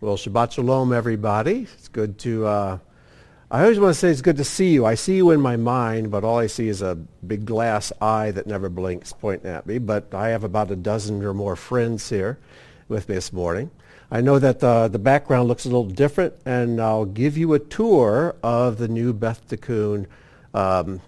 [0.00, 1.66] Well, Shabbat Shalom, everybody.
[1.74, 2.78] It's good to, uh,
[3.50, 4.86] I always want to say it's good to see you.
[4.86, 6.94] I see you in my mind, but all I see is a
[7.26, 9.78] big glass eye that never blinks pointing at me.
[9.78, 12.38] But I have about a dozen or more friends here
[12.86, 13.72] with me this morning.
[14.08, 17.58] I know that the, the background looks a little different, and I'll give you a
[17.58, 20.06] tour of the new Beth Tikkun,
[20.54, 21.00] um,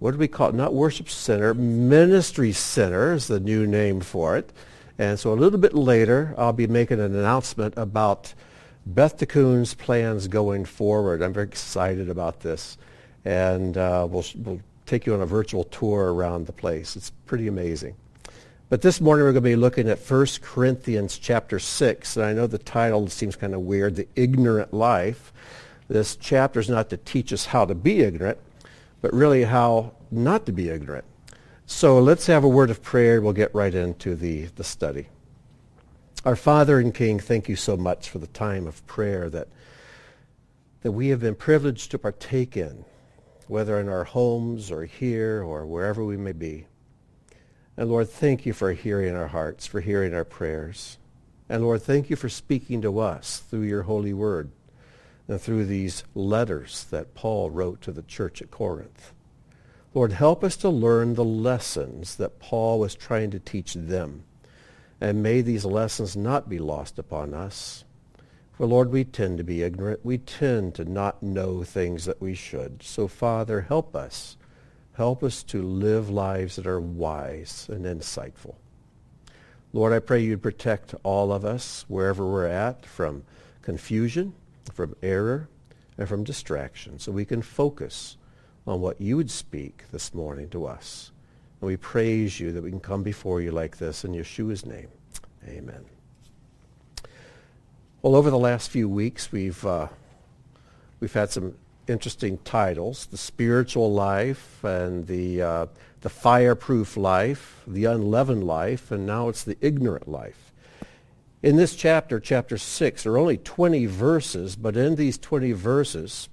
[0.00, 0.54] what do we call it?
[0.54, 4.52] Not worship center, ministry center is the new name for it.
[4.98, 8.34] And so a little bit later, I'll be making an announcement about
[8.84, 11.22] Beth Tikkun's plans going forward.
[11.22, 12.78] I'm very excited about this.
[13.24, 16.96] And uh, we'll, we'll take you on a virtual tour around the place.
[16.96, 17.94] It's pretty amazing.
[18.70, 22.16] But this morning we're going to be looking at 1 Corinthians chapter 6.
[22.16, 25.32] And I know the title seems kind of weird, The Ignorant Life.
[25.88, 28.38] This chapter is not to teach us how to be ignorant,
[29.00, 31.04] but really how not to be ignorant.
[31.70, 33.20] So let's have a word of prayer.
[33.20, 35.08] We'll get right into the, the study.
[36.24, 39.48] Our Father and King, thank you so much for the time of prayer that,
[40.80, 42.86] that we have been privileged to partake in,
[43.48, 46.66] whether in our homes or here or wherever we may be.
[47.76, 50.96] And Lord, thank you for hearing our hearts, for hearing our prayers.
[51.50, 54.50] And Lord, thank you for speaking to us through your holy word
[55.28, 59.12] and through these letters that Paul wrote to the church at Corinth.
[59.98, 64.22] Lord, help us to learn the lessons that Paul was trying to teach them.
[65.00, 67.84] And may these lessons not be lost upon us.
[68.52, 70.04] For Lord, we tend to be ignorant.
[70.04, 72.80] We tend to not know things that we should.
[72.84, 74.36] So Father, help us.
[74.92, 78.54] Help us to live lives that are wise and insightful.
[79.72, 83.24] Lord, I pray you'd protect all of us wherever we're at from
[83.62, 84.34] confusion,
[84.72, 85.48] from error,
[85.98, 88.16] and from distraction so we can focus
[88.68, 91.10] on what you would speak this morning to us.
[91.60, 94.88] And we praise you that we can come before you like this in Yeshua's name.
[95.46, 95.84] Amen.
[98.02, 99.88] Well, over the last few weeks, we've, uh,
[101.00, 101.56] we've had some
[101.88, 105.66] interesting titles, the spiritual life and the, uh,
[106.02, 110.52] the fireproof life, the unleavened life, and now it's the ignorant life.
[111.42, 116.28] In this chapter, chapter 6, there are only 20 verses, but in these 20 verses,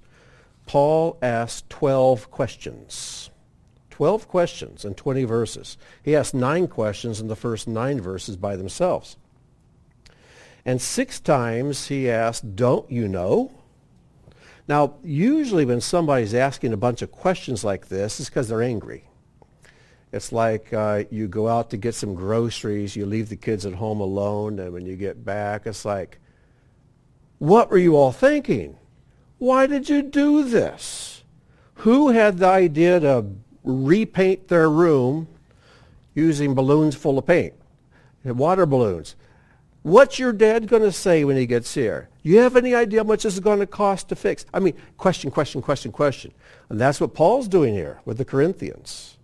[0.66, 3.30] Paul asked 12 questions.
[3.90, 5.78] 12 questions in 20 verses.
[6.02, 9.16] He asked nine questions in the first nine verses by themselves.
[10.66, 13.52] And six times he asked, don't you know?
[14.68, 19.04] Now, usually when somebody's asking a bunch of questions like this, it's because they're angry.
[20.12, 23.74] It's like uh, you go out to get some groceries, you leave the kids at
[23.74, 26.18] home alone, and when you get back, it's like,
[27.38, 28.76] what were you all thinking?
[29.38, 31.22] Why did you do this?
[31.76, 33.26] Who had the idea to
[33.64, 35.28] repaint their room
[36.14, 37.54] using balloons full of paint?
[38.24, 39.14] Water balloons.
[39.82, 42.08] What's your dad going to say when he gets here?
[42.24, 44.44] You have any idea how much this is going to cost to fix?
[44.52, 46.32] I mean, question, question, question, question.
[46.70, 49.16] And that's what Paul's doing here with the Corinthians.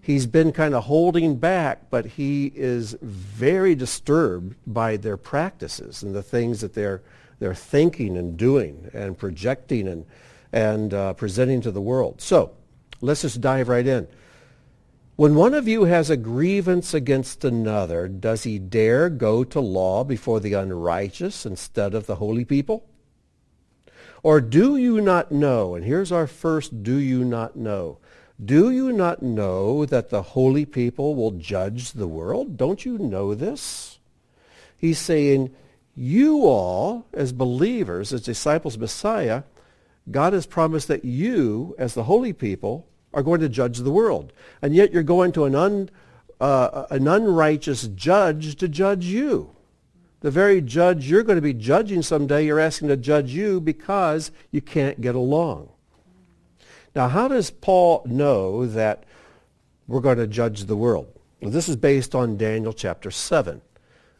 [0.00, 6.14] He's been kind of holding back, but he is very disturbed by their practices and
[6.14, 7.02] the things that they're
[7.44, 10.06] they're thinking and doing and projecting and,
[10.50, 12.22] and uh, presenting to the world.
[12.22, 12.52] So
[13.02, 14.08] let's just dive right in.
[15.16, 20.04] When one of you has a grievance against another, does he dare go to law
[20.04, 22.86] before the unrighteous instead of the holy people?
[24.22, 27.98] Or do you not know, and here's our first do you not know,
[28.42, 32.56] do you not know that the holy people will judge the world?
[32.56, 33.98] Don't you know this?
[34.78, 35.54] He's saying,
[35.96, 39.44] you all, as believers, as disciples of Messiah,
[40.10, 44.32] God has promised that you, as the holy people, are going to judge the world.
[44.60, 45.90] And yet you're going to an, un,
[46.40, 49.54] uh, an unrighteous judge to judge you.
[50.20, 54.32] The very judge you're going to be judging someday, you're asking to judge you because
[54.50, 55.68] you can't get along.
[56.94, 59.04] Now, how does Paul know that
[59.86, 61.08] we're going to judge the world?
[61.40, 63.60] Well, this is based on Daniel chapter 7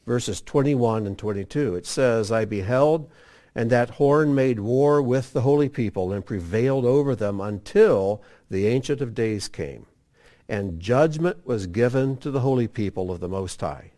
[0.06, 1.74] verses 21 and 22.
[1.74, 3.10] It says, I beheld,
[3.54, 8.66] and that horn made war with the holy people and prevailed over them until the
[8.66, 9.86] Ancient of Days came.
[10.48, 13.92] And judgment was given to the holy people of the Most High.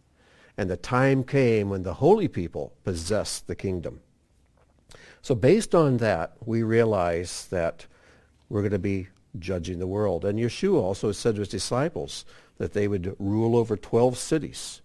[0.56, 4.00] And the time came when the holy people possessed the kingdom.
[5.22, 7.86] So based on that, we realize that
[8.48, 10.24] we're going to be judging the world.
[10.24, 12.24] And Yeshua also said to his disciples
[12.58, 14.82] that they would rule over 12 cities.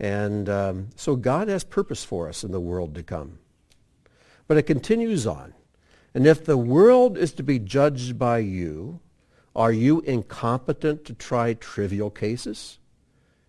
[0.00, 3.38] And um, so God has purpose for us in the world to come.
[4.46, 5.54] But it continues on.
[6.14, 9.00] And if the world is to be judged by you,
[9.56, 12.78] are you incompetent to try trivial cases?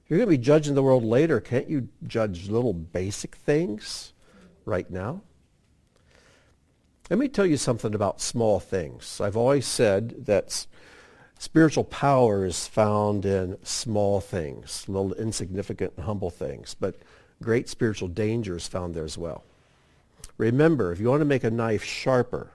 [0.07, 1.39] You're going to be judging the world later.
[1.41, 4.13] Can't you judge little basic things?
[4.65, 5.21] right now?
[7.09, 9.21] Let me tell you something about small things.
[9.21, 10.65] I've always said that
[11.37, 16.95] spiritual power is found in small things, little insignificant and humble things, but
[17.41, 19.43] great spiritual danger is found there as well.
[20.37, 22.51] Remember, if you want to make a knife sharper,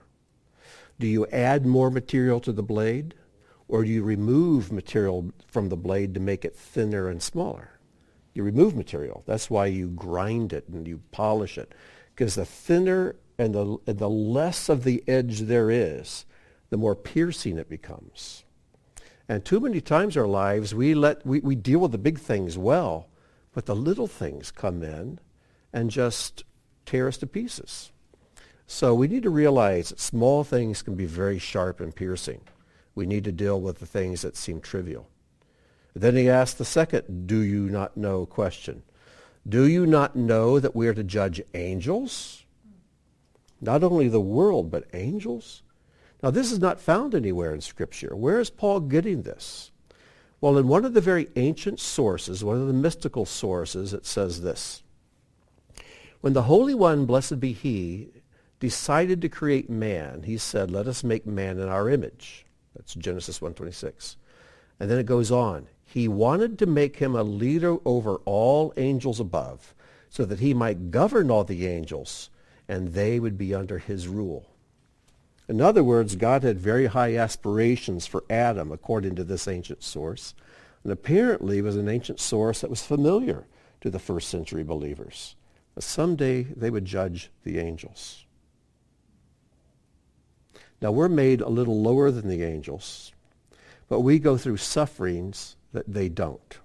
[0.99, 3.15] do you add more material to the blade
[3.67, 7.79] or do you remove material from the blade to make it thinner and smaller?
[8.33, 9.23] You remove material.
[9.25, 11.73] That's why you grind it and you polish it.
[12.13, 16.25] Because the thinner and the, and the less of the edge there is,
[16.69, 18.43] the more piercing it becomes.
[19.31, 22.19] And too many times in our lives, we, let, we, we deal with the big
[22.19, 23.07] things well,
[23.53, 25.19] but the little things come in
[25.71, 26.43] and just
[26.85, 27.93] tear us to pieces.
[28.67, 32.41] So we need to realize that small things can be very sharp and piercing.
[32.93, 35.07] We need to deal with the things that seem trivial.
[35.95, 38.83] Then he asked the second, do you not know question.
[39.47, 42.43] Do you not know that we are to judge angels?
[43.61, 45.63] Not only the world, but angels?
[46.21, 48.15] Now this is not found anywhere in Scripture.
[48.15, 49.71] Where is Paul getting this?
[50.39, 54.41] Well, in one of the very ancient sources, one of the mystical sources, it says
[54.41, 54.81] this.
[56.21, 58.09] When the Holy One, blessed be he,
[58.59, 62.45] decided to create man, he said, let us make man in our image.
[62.75, 64.15] That's Genesis 1.26.
[64.79, 65.67] And then it goes on.
[65.83, 69.75] He wanted to make him a leader over all angels above
[70.09, 72.29] so that he might govern all the angels
[72.67, 74.50] and they would be under his rule.
[75.51, 80.33] In other words, God had very high aspirations for Adam according to this ancient source,
[80.81, 83.47] and apparently was an ancient source that was familiar
[83.81, 85.35] to the first century believers.
[85.75, 88.23] But someday they would judge the angels.
[90.81, 93.11] Now we're made a little lower than the angels,
[93.89, 96.59] but we go through sufferings that they don't.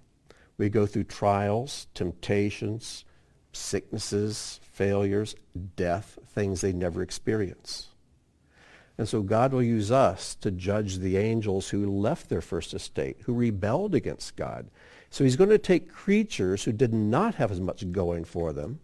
[0.59, 3.05] We go through trials, temptations,
[3.53, 5.35] sicknesses, failures,
[5.75, 7.88] death, things they never experience.
[8.98, 13.19] And so God will use us to judge the angels who left their first estate,
[13.25, 14.70] who rebelled against God.
[15.10, 18.81] So he's going to take creatures who did not have as much going for them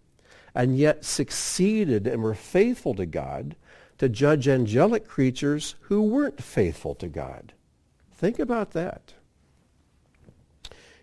[0.54, 3.56] and yet succeeded and were faithful to God
[3.98, 7.52] to judge angelic creatures who weren't faithful to God.
[8.12, 9.14] Think about that.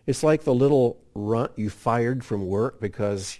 [0.05, 3.37] It's like the little runt you fired from work because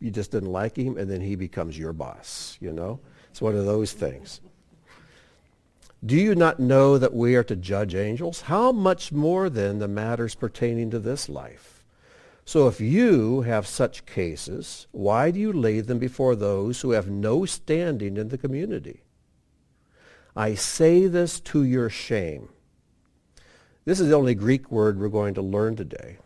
[0.00, 3.00] you just didn't like him and then he becomes your boss, you know?
[3.30, 4.40] It's one of those things.
[6.04, 8.42] Do you not know that we are to judge angels?
[8.42, 11.84] How much more then the matters pertaining to this life?
[12.44, 17.10] So if you have such cases, why do you lay them before those who have
[17.10, 19.02] no standing in the community?
[20.36, 22.48] I say this to your shame.
[23.84, 26.18] This is the only Greek word we're going to learn today.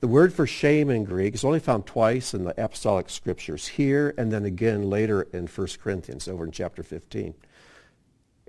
[0.00, 4.14] The word for shame in Greek is only found twice in the apostolic scriptures, here
[4.16, 7.34] and then again later in 1 Corinthians, over in chapter 15.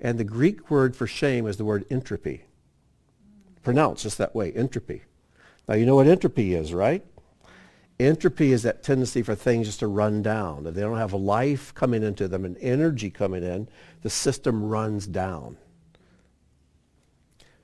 [0.02, 2.46] And the Greek word for shame is the word entropy.
[3.64, 5.04] Pronounced just that way, entropy.
[5.68, 7.06] Now, you know what entropy is, right?
[8.00, 10.66] Entropy is that tendency for things just to run down.
[10.66, 13.68] If they don't have life coming into them and energy coming in,
[14.02, 15.58] the system runs down.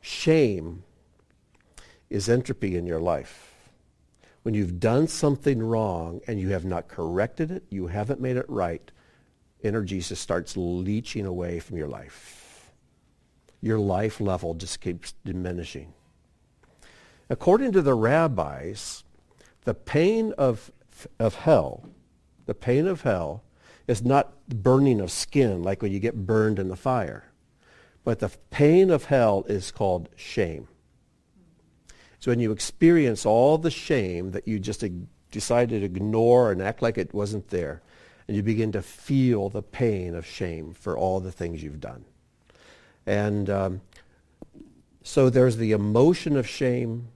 [0.02, 0.84] Shame
[2.10, 3.54] is entropy in your life.
[4.44, 8.46] When you've done something wrong and you have not corrected it, you haven't made it
[8.48, 8.92] right,
[9.66, 12.72] energy just starts leaching away from your life.
[13.62, 15.94] Your life level just keeps diminishing.
[17.30, 19.04] According to the rabbis,
[19.64, 20.72] the pain of,
[21.20, 21.90] of hell,
[22.46, 23.44] the pain of hell,
[23.88, 27.32] is not burning of skin like when you get burned in the fire.
[28.04, 30.68] But the pain of hell is called shame.
[32.20, 34.84] So when you experience all the shame that you just
[35.32, 37.82] decided to ignore and act like it wasn't there,
[38.28, 42.06] and you begin to feel the pain of shame for all the things you've done.
[43.06, 43.82] And um,
[45.04, 47.10] so there's the emotion of shame,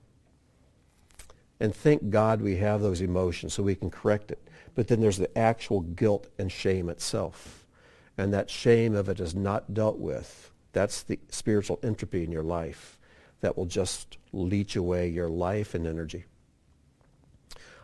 [1.58, 4.40] and thank God we have those emotions so we can correct it.
[4.74, 7.66] But then there's the actual guilt and shame itself.
[8.16, 12.42] And that shame, of it is not dealt with, that's the spiritual entropy in your
[12.42, 12.98] life
[13.40, 16.26] that will just leach away your life and energy.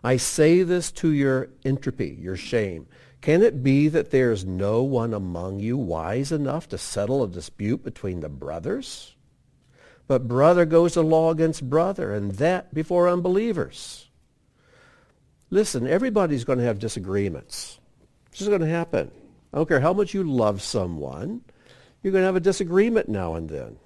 [0.04, 2.86] I say this to your entropy, your shame.
[3.26, 7.28] Can it be that there is no one among you wise enough to settle a
[7.28, 9.16] dispute between the brothers?
[10.06, 14.08] But brother goes to law against brother, and that before unbelievers.
[15.50, 17.80] Listen, everybody's going to have disagreements.
[18.30, 19.10] This is going to happen.
[19.52, 21.42] I don't care how much you love someone,
[22.04, 23.76] you're going to have a disagreement now and then.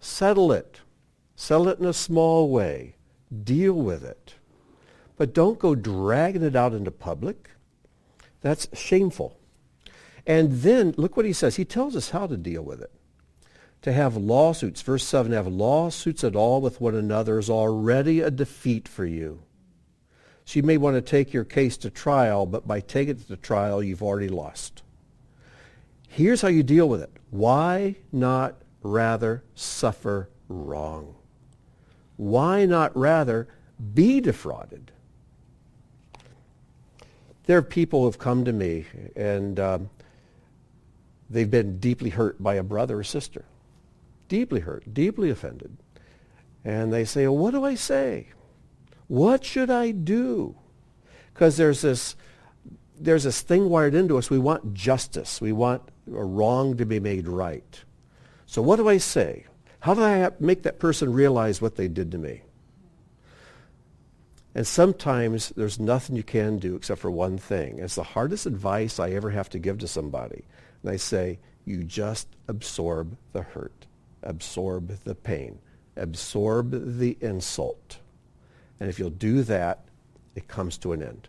[0.00, 0.80] Settle it.
[1.36, 2.96] Settle it in a small way.
[3.44, 4.34] Deal with it.
[5.16, 7.50] But don't go dragging it out into public.
[8.40, 9.38] That's shameful.
[10.26, 11.56] And then look what he says.
[11.56, 12.92] He tells us how to deal with it.
[13.82, 18.20] To have lawsuits, verse 7, to have lawsuits at all with one another is already
[18.20, 19.42] a defeat for you.
[20.44, 23.36] So you may want to take your case to trial, but by taking it to
[23.36, 24.82] trial, you've already lost.
[26.08, 27.12] Here's how you deal with it.
[27.30, 31.14] Why not rather suffer wrong?
[32.16, 33.48] Why not rather
[33.94, 34.90] be defrauded?
[37.50, 38.84] There are people who have come to me
[39.16, 39.90] and um,
[41.28, 43.44] they've been deeply hurt by a brother or sister.
[44.28, 45.76] Deeply hurt, deeply offended.
[46.64, 48.28] And they say, well, what do I say?
[49.08, 50.54] What should I do?
[51.34, 52.14] Because there's this,
[52.96, 54.30] there's this thing wired into us.
[54.30, 55.40] We want justice.
[55.40, 57.82] We want a wrong to be made right.
[58.46, 59.46] So what do I say?
[59.80, 62.42] How do I make that person realize what they did to me?
[64.54, 67.78] And sometimes there's nothing you can do except for one thing.
[67.78, 70.44] It's the hardest advice I ever have to give to somebody.
[70.82, 73.86] And I say, you just absorb the hurt,
[74.22, 75.60] absorb the pain,
[75.96, 77.98] absorb the insult.
[78.80, 79.84] And if you'll do that,
[80.34, 81.28] it comes to an end.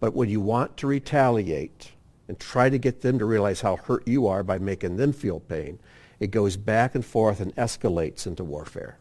[0.00, 1.92] But when you want to retaliate
[2.28, 5.40] and try to get them to realize how hurt you are by making them feel
[5.40, 5.78] pain,
[6.18, 8.98] it goes back and forth and escalates into warfare.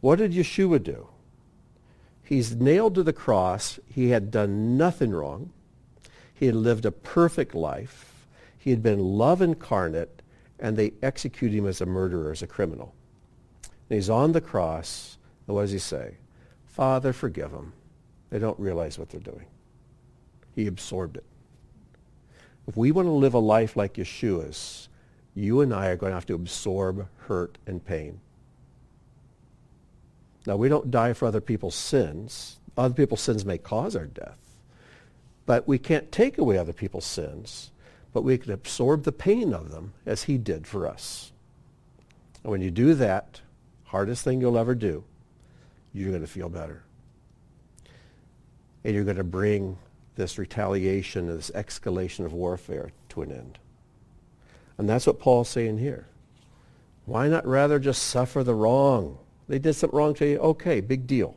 [0.00, 1.08] What did Yeshua do?
[2.22, 3.78] He's nailed to the cross.
[3.86, 5.52] He had done nothing wrong.
[6.34, 8.26] He had lived a perfect life.
[8.58, 10.22] He had been love incarnate,
[10.58, 12.94] and they execute him as a murderer, as a criminal.
[13.88, 16.16] And he's on the cross, and what does he say?
[16.64, 17.72] Father, forgive them.
[18.30, 19.46] They don't realize what they're doing.
[20.54, 21.24] He absorbed it.
[22.66, 24.88] If we want to live a life like Yeshua's,
[25.34, 28.20] you and I are going to have to absorb hurt and pain.
[30.46, 32.58] Now, we don't die for other people's sins.
[32.76, 34.38] Other people's sins may cause our death.
[35.44, 37.70] But we can't take away other people's sins,
[38.12, 41.32] but we can absorb the pain of them as he did for us.
[42.42, 43.40] And when you do that,
[43.84, 45.04] hardest thing you'll ever do
[45.92, 46.82] you're going to feel better.
[48.84, 49.78] And you're going to bring
[50.16, 53.58] this retaliation, this escalation of warfare to an end.
[54.76, 56.06] And that's what Paul's saying here.
[57.06, 59.18] Why not rather just suffer the wrong?
[59.48, 60.38] They did something wrong to you.
[60.38, 61.36] Okay, big deal.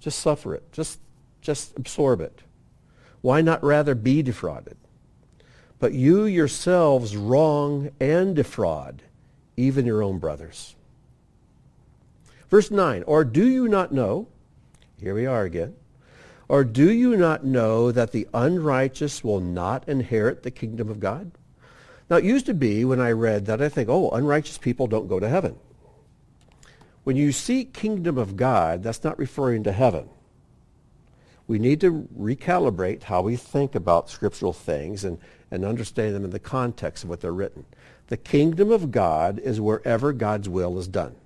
[0.00, 0.70] Just suffer it.
[0.72, 1.00] Just,
[1.40, 2.40] just absorb it.
[3.20, 4.76] Why not rather be defrauded?
[5.78, 9.02] But you yourselves wrong and defraud
[9.56, 10.76] even your own brothers.
[12.48, 14.28] Verse 9, or do you not know,
[15.00, 15.74] here we are again,
[16.48, 21.32] or do you not know that the unrighteous will not inherit the kingdom of God?
[22.08, 25.08] Now, it used to be when I read that, I think, oh, unrighteous people don't
[25.08, 25.56] go to heaven.
[27.08, 30.10] When you see kingdom of God, that's not referring to heaven.
[31.46, 35.18] We need to recalibrate how we think about scriptural things and,
[35.50, 37.64] and understand them in the context of what they're written.
[38.08, 41.16] The kingdom of God is wherever God's will is done.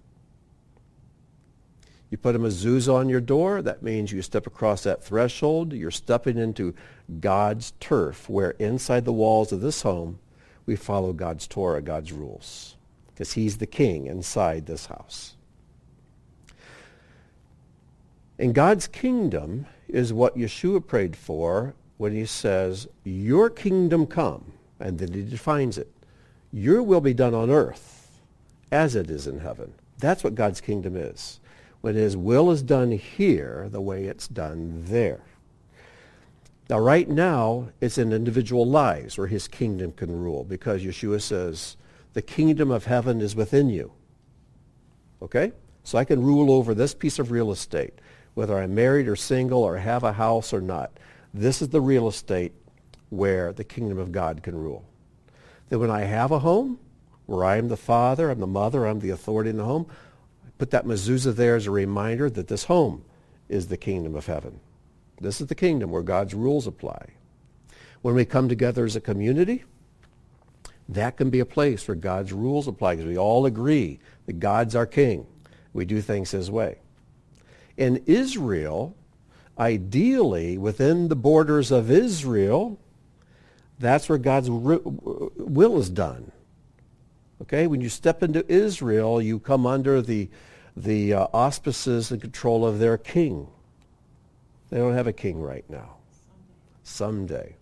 [2.11, 5.73] You put a mezuzah on your door, that means you step across that threshold.
[5.73, 6.77] You're stepping into
[7.19, 10.21] God's turf, where inside the walls of this home,
[10.65, 12.77] we follow God's Torah, God's rules,
[13.09, 15.35] because he's the king inside this house.
[18.43, 24.99] And God's kingdom is what Yeshua prayed for when he says, your kingdom come, and
[24.99, 25.89] then he defines it.
[26.53, 28.21] Your will be done on earth
[28.73, 29.73] as it is in heaven.
[29.99, 31.39] That's what God's kingdom is
[31.83, 35.21] when his will is done here the way it's done there.
[36.69, 41.77] Now, right now, it's in individual lives where his kingdom can rule because Yeshua says,
[42.13, 43.93] the kingdom of heaven is within you.
[45.23, 45.53] Okay?
[45.85, 47.95] So I can rule over this piece of real estate,
[48.35, 50.93] whether I'm married or single or have a house or not.
[51.35, 52.53] This is the real estate
[53.11, 54.85] where the kingdom of God can rule.
[55.69, 56.79] Then when I have a home,
[57.27, 60.51] where I am the father, I'm the mother, I'm the authority in the home, I
[60.59, 63.05] Put that mezuzah there as a reminder that this home
[63.49, 64.61] is the kingdom of heaven.
[65.21, 67.11] This is the kingdom where God's rules apply.
[68.01, 69.65] When we come together as a community,
[70.89, 74.77] that can be a place where God's rules apply because we all agree that God's
[74.77, 75.27] our king.
[75.73, 76.79] We do things his way.
[77.83, 78.95] In Israel,
[79.59, 82.79] ideally within the borders of Israel,
[83.81, 86.31] that's where God's will is done.
[87.43, 90.31] Okay, when you step into Israel, you come under the
[90.77, 93.49] the uh, auspices and control of their king.
[94.71, 95.97] They don't have a king right now.
[96.85, 97.57] Someday.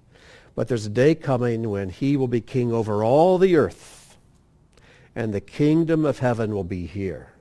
[0.54, 4.18] But there's a day coming when he will be king over all the earth.
[5.16, 7.32] And the kingdom of heaven will be here.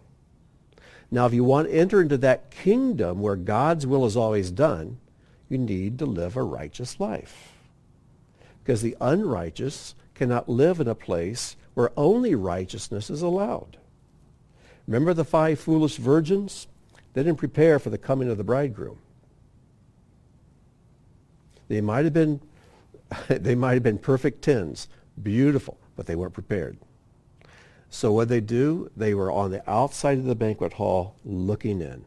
[1.11, 4.99] Now, if you want to enter into that kingdom where God's will is always done,
[5.49, 7.53] you need to live a righteous life.
[8.63, 13.77] Because the unrighteous cannot live in a place where only righteousness is allowed.
[14.85, 16.67] Remember the five foolish virgins?
[17.13, 18.99] They didn't prepare for the coming of the bridegroom.
[21.67, 22.41] They might have been
[23.27, 24.87] they might have been perfect tens,
[25.21, 26.77] beautiful, but they weren't prepared.
[27.89, 32.05] So what they do, they were on the outside of the banquet hall looking in.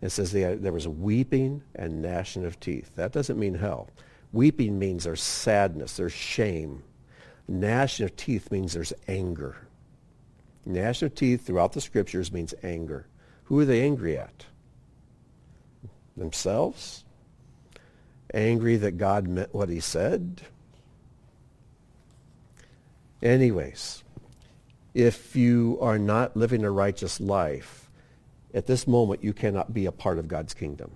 [0.00, 2.90] It says they, there was weeping and gnashing of teeth.
[2.94, 3.90] That doesn't mean hell.
[4.32, 6.82] Weeping means there's sadness, there's shame.
[7.46, 9.56] Gnashing of teeth means there's anger.
[10.64, 13.06] Gnashing of teeth throughout the scriptures means anger.
[13.44, 14.44] Who are they angry at?
[16.16, 17.04] Themselves?
[18.34, 20.42] Angry that God meant what he said?
[23.22, 24.04] Anyways,
[24.98, 27.88] if you are not living a righteous life,
[28.52, 30.90] at this moment you cannot be a part of God's kingdom.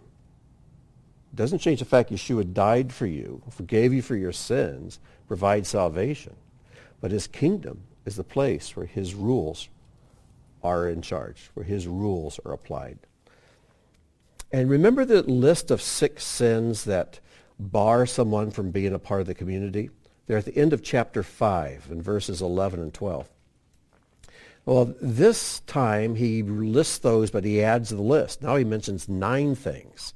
[1.33, 5.69] It doesn't change the fact Yeshua died for you, forgave you for your sins, provides
[5.69, 6.35] salvation.
[7.01, 9.69] But his kingdom is the place where his rules
[10.65, 12.99] are in charge, where his rules are applied.
[14.51, 17.21] And remember the list of six sins that
[17.57, 19.91] bar someone from being a part of the community?
[20.27, 23.29] They're at the end of chapter 5 in verses 11 and 12.
[24.65, 28.43] Well, this time he lists those, but he adds the list.
[28.43, 30.15] Now he mentions nine things.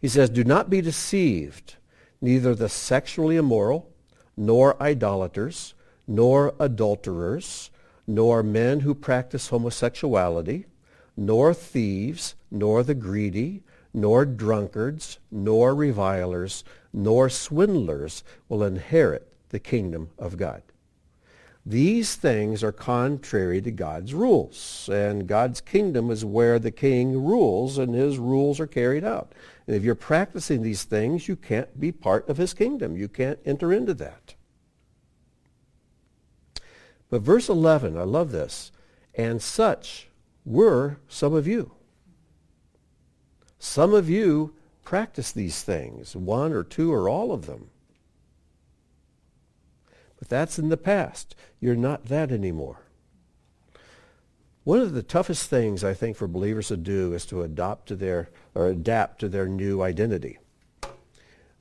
[0.00, 1.76] He says, Do not be deceived,
[2.20, 3.90] neither the sexually immoral,
[4.36, 5.74] nor idolaters,
[6.06, 7.70] nor adulterers,
[8.06, 10.66] nor men who practice homosexuality,
[11.16, 13.62] nor thieves, nor the greedy,
[13.94, 16.62] nor drunkards, nor revilers,
[16.92, 20.62] nor swindlers will inherit the kingdom of God.
[21.68, 24.88] These things are contrary to God's rules.
[24.92, 29.32] And God's kingdom is where the king rules and his rules are carried out.
[29.66, 32.96] And if you're practicing these things, you can't be part of his kingdom.
[32.96, 34.36] You can't enter into that.
[37.10, 38.70] But verse 11, I love this.
[39.16, 40.08] And such
[40.44, 41.72] were some of you.
[43.58, 47.70] Some of you practice these things, one or two or all of them.
[50.18, 51.34] But that's in the past.
[51.60, 52.80] You're not that anymore.
[54.64, 57.96] One of the toughest things I think for believers to do is to adopt to
[57.96, 60.38] their or adapt to their new identity.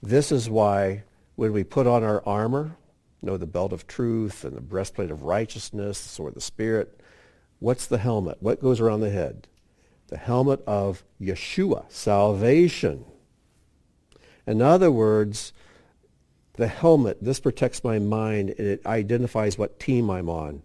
[0.01, 1.03] This is why
[1.35, 2.77] when we put on our armor,
[3.21, 6.99] you know, the belt of truth and the breastplate of righteousness, of the Spirit,
[7.59, 8.37] what's the helmet?
[8.39, 9.47] What goes around the head?
[10.07, 13.05] The helmet of Yeshua, salvation.
[14.47, 15.53] In other words,
[16.57, 20.61] the helmet, this protects my mind and it identifies what team I'm on.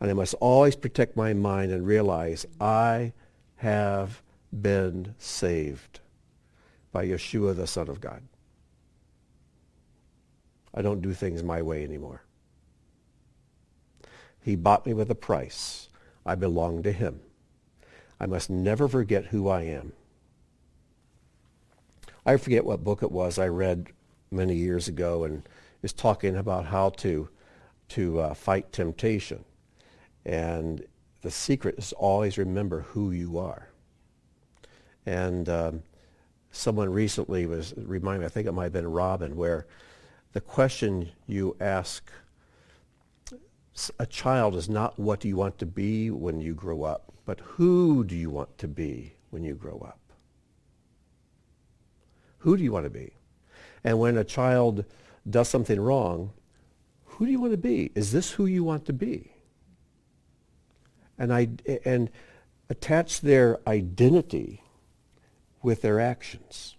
[0.00, 3.12] And I must always protect my mind and realize I
[3.56, 6.00] have been saved
[6.92, 8.22] by Yeshua, the Son of God.
[10.74, 12.22] I don't do things my way anymore.
[14.42, 15.88] He bought me with a price.
[16.24, 17.20] I belong to him.
[18.18, 19.92] I must never forget who I am.
[22.24, 23.88] I forget what book it was I read
[24.30, 25.48] many years ago and
[25.82, 27.28] is talking about how to
[27.88, 29.44] to uh, fight temptation.
[30.24, 30.84] And
[31.22, 33.68] the secret is always remember who you are.
[35.04, 35.82] And um,
[36.52, 39.66] someone recently was reminding me, I think it might have been Robin, where
[40.32, 42.10] the question you ask
[43.98, 47.40] a child is not what do you want to be when you grow up, but
[47.40, 49.98] who do you want to be when you grow up?
[52.38, 53.12] Who do you want to be?
[53.84, 54.84] And when a child
[55.28, 56.32] does something wrong,
[57.04, 57.90] who do you want to be?
[57.94, 59.32] Is this who you want to be?
[61.18, 61.48] And, I,
[61.84, 62.10] and
[62.70, 64.62] attach their identity
[65.62, 66.76] with their actions.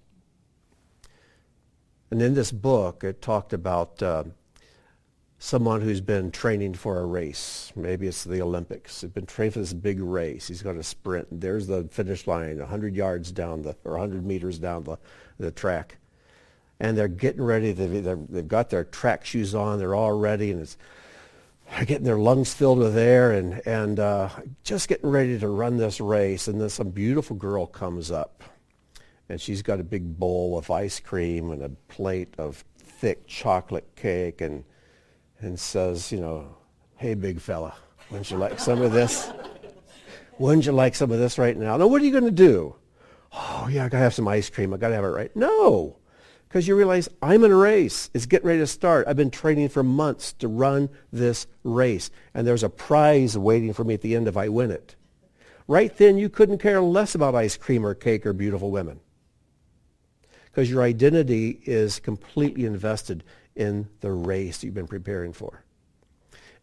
[2.09, 4.23] And in this book, it talked about uh,
[5.37, 7.71] someone who's been training for a race.
[7.75, 9.01] Maybe it's the Olympics.
[9.01, 10.47] He's been training for this big race.
[10.47, 11.27] He's going to sprint.
[11.31, 14.97] There's the finish line, 100 yards down the, or 100 meters down the,
[15.37, 15.97] the track
[16.81, 17.71] and they're getting ready.
[17.71, 19.77] They've, they've got their track shoes on.
[19.77, 20.77] They're all ready, and it's
[21.69, 24.29] they're getting their lungs filled with air and and uh,
[24.63, 26.47] just getting ready to run this race.
[26.47, 28.43] And then some beautiful girl comes up,
[29.29, 33.95] and she's got a big bowl of ice cream and a plate of thick chocolate
[33.95, 34.63] cake, and
[35.39, 36.57] and says, you know,
[36.97, 37.75] hey, big fella,
[38.09, 39.31] wouldn't you like some of this?
[40.39, 41.77] Wouldn't you like some of this right now?
[41.77, 42.75] Now, what are you going to do?
[43.31, 44.73] Oh, yeah, I got to have some ice cream.
[44.73, 45.35] I got to have it right.
[45.35, 45.97] No.
[46.51, 48.09] Because you realize I'm in a race.
[48.13, 49.07] It's getting ready to start.
[49.07, 52.11] I've been training for months to run this race.
[52.33, 54.95] And there's a prize waiting for me at the end if I win it.
[55.65, 58.99] Right then, you couldn't care less about ice cream or cake or beautiful women.
[60.51, 63.23] because your identity is completely invested
[63.55, 65.63] in the race you've been preparing for.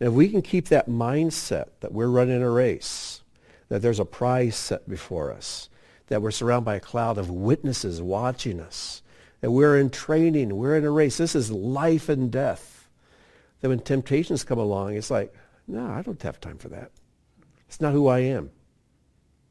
[0.01, 3.23] And if we can keep that mindset that we're running a race,
[3.69, 5.69] that there's a prize set before us,
[6.09, 9.03] that we're surrounded by a cloud of witnesses watching us,
[9.41, 11.17] that we're in training, we're in a race.
[11.17, 12.89] This is life and death.
[13.61, 15.35] That when temptations come along, it's like,
[15.67, 16.91] no, I don't have time for that.
[17.69, 18.51] It's not who I am.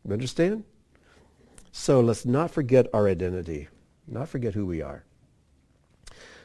[0.05, 0.63] You understand?
[1.71, 3.67] So let's not forget our identity,
[4.07, 5.03] not forget who we are.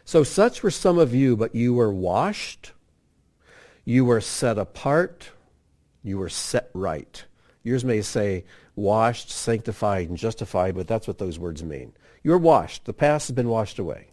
[0.05, 2.73] So such were some of you, but you were washed,
[3.85, 5.31] you were set apart,
[6.03, 7.25] you were set right.
[7.63, 11.93] Yours may say washed, sanctified, and justified, but that's what those words mean.
[12.23, 12.85] You're washed.
[12.85, 14.09] The past has been washed away.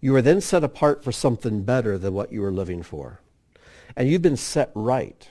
[0.00, 3.20] You are then set apart for something better than what you were living for.
[3.96, 5.28] And you've been set right.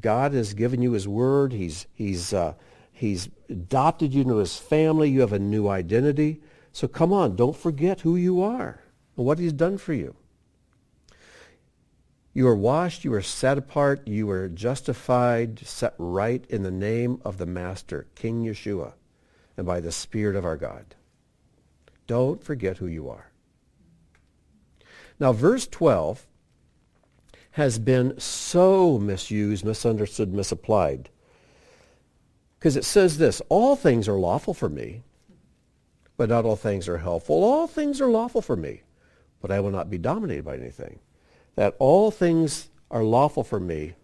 [0.00, 1.52] God has given you his word.
[1.52, 2.54] He's, he's, uh,
[2.92, 5.10] he's adopted you into his family.
[5.10, 6.40] You have a new identity.
[6.72, 8.80] So come on, don't forget who you are
[9.16, 10.14] and what he's done for you.
[12.32, 17.20] You are washed, you are set apart, you are justified, set right in the name
[17.24, 18.92] of the Master, King Yeshua,
[19.56, 20.94] and by the Spirit of our God.
[22.10, 23.30] Don't forget who you are.
[25.20, 26.26] Now, verse 12
[27.52, 31.08] has been so misused, misunderstood, misapplied.
[32.58, 35.04] Because it says this, all things are lawful for me,
[36.16, 37.44] but not all things are helpful.
[37.44, 38.82] All things are lawful for me,
[39.40, 40.98] but I will not be dominated by anything.
[41.54, 43.94] That all things are lawful for me.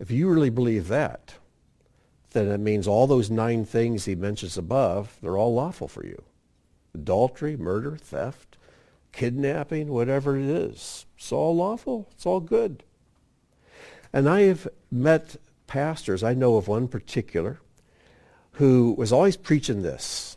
[0.00, 1.34] If you really believe that,
[2.32, 6.22] then it means all those nine things he mentions above, they're all lawful for you.
[6.94, 8.56] Adultery, murder, theft,
[9.12, 11.06] kidnapping, whatever it is.
[11.16, 12.08] It's all lawful.
[12.12, 12.82] It's all good.
[14.12, 17.60] And I have met pastors, I know of one particular,
[18.52, 20.36] who was always preaching this.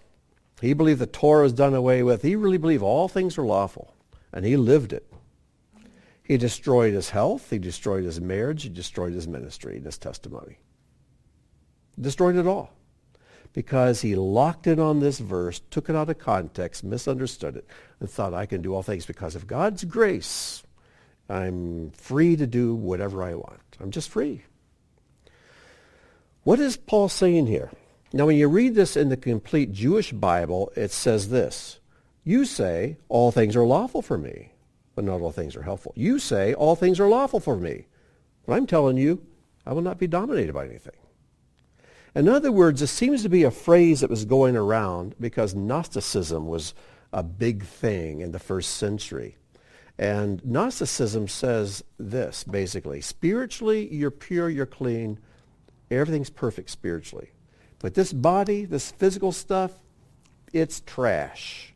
[0.62, 2.22] He believed the Torah is done away with.
[2.22, 3.94] He really believed all things are lawful.
[4.32, 5.06] And he lived it.
[6.24, 7.50] He destroyed his health.
[7.50, 8.64] He destroyed his marriage.
[8.64, 10.58] He destroyed his ministry and his testimony.
[12.00, 12.72] Destroyed it all
[13.56, 17.66] because he locked in on this verse, took it out of context, misunderstood it,
[18.02, 20.62] and thought, I can do all things because of God's grace.
[21.30, 23.62] I'm free to do whatever I want.
[23.80, 24.44] I'm just free.
[26.44, 27.72] What is Paul saying here?
[28.12, 31.80] Now, when you read this in the complete Jewish Bible, it says this.
[32.26, 34.52] You say, all things are lawful for me,
[34.96, 35.94] but not all things are helpful.
[35.96, 37.88] You say, all things are lawful for me.
[38.46, 39.26] But I'm telling you,
[39.66, 40.94] I will not be dominated by anything.
[42.16, 46.48] In other words, this seems to be a phrase that was going around because Gnosticism
[46.48, 46.74] was
[47.12, 49.38] a big thing in the first century.
[49.98, 53.02] And Gnosticism says this, basically.
[53.02, 55.20] Spiritually, you're pure, you're clean.
[55.92, 57.32] Everything's perfect spiritually.
[57.80, 59.72] But this body, this physical stuff,
[60.54, 61.74] it's trash.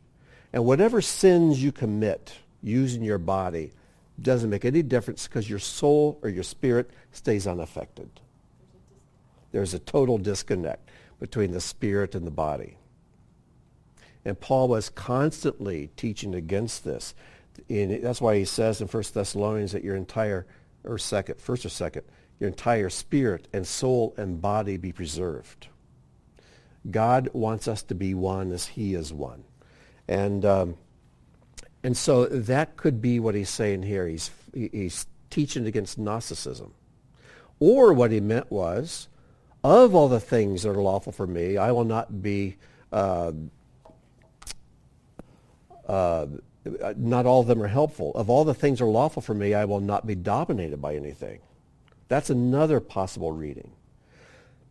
[0.54, 3.72] And whatever sins you commit using your body
[4.20, 8.08] doesn't make any difference because your soul or your spirit stays unaffected.
[9.52, 12.76] There's a total disconnect between the spirit and the body.
[14.24, 17.14] And Paul was constantly teaching against this.
[17.68, 20.46] In, that's why he says in 1 Thessalonians that your entire,
[20.84, 22.02] or second, first or second,
[22.38, 25.68] your entire spirit and soul and body be preserved.
[26.90, 29.44] God wants us to be one as he is one.
[30.08, 30.76] And, um,
[31.82, 34.06] and so that could be what he's saying here.
[34.06, 36.72] He's, he's teaching against Gnosticism.
[37.58, 39.08] Or what he meant was,
[39.62, 42.56] of all the things that are lawful for me, I will not be,
[42.92, 43.32] uh,
[45.86, 46.26] uh,
[46.96, 48.12] not all of them are helpful.
[48.14, 50.96] Of all the things that are lawful for me, I will not be dominated by
[50.96, 51.40] anything.
[52.08, 53.72] That's another possible reading.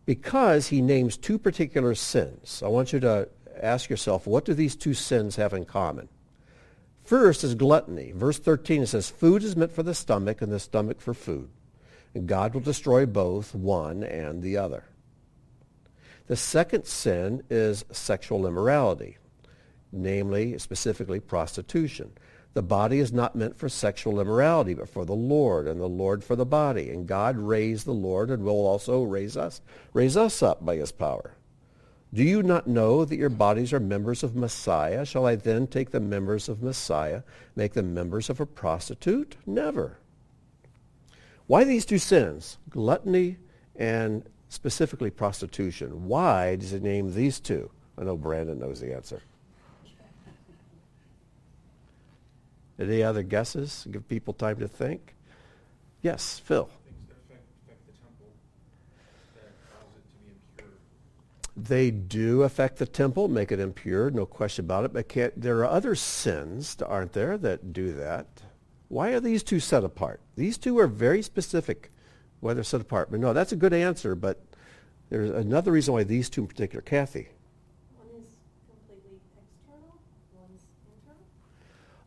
[0.06, 2.64] Because he names two particular sins.
[2.66, 3.30] I want you to
[3.62, 6.10] ask yourself, what do these two sins have in common?
[7.04, 8.12] First is gluttony.
[8.12, 11.50] Verse 13, it says, food is meant for the stomach and the stomach for food.
[12.26, 14.86] God will destroy both one and the other.
[16.28, 19.18] The second sin is sexual immorality,
[19.92, 22.12] namely, specifically prostitution.
[22.54, 26.24] The body is not meant for sexual immorality, but for the Lord, and the Lord
[26.24, 26.90] for the body.
[26.90, 29.62] And God raised the Lord and will also raise us,
[29.94, 31.36] raise us up by his power.
[32.12, 35.06] Do you not know that your bodies are members of Messiah?
[35.06, 37.22] Shall I then take the members of Messiah,
[37.56, 39.38] make them members of a prostitute?
[39.46, 40.00] Never.
[41.50, 43.38] Why these two sins, gluttony
[43.76, 46.06] and specifically prostitution?
[46.06, 47.72] Why does it name these two?
[47.98, 49.24] I know Brandon knows the answer.
[52.78, 53.88] Any other guesses?
[53.90, 55.16] Give people time to think.
[56.04, 56.70] Yes, Phil.
[61.58, 64.94] They do affect the temple, make it impure, no question about it.
[64.94, 68.28] But there are other sins, aren't there, that do that?
[68.90, 70.20] Why are these two set apart?
[70.36, 71.92] These two are very specific
[72.40, 73.12] why they're set apart.
[73.12, 74.42] But no, that's a good answer, but
[75.10, 76.82] there's another reason why these two in particular.
[76.82, 77.28] Kathy.
[77.98, 78.28] One is
[78.68, 80.00] completely external,
[80.34, 80.66] one's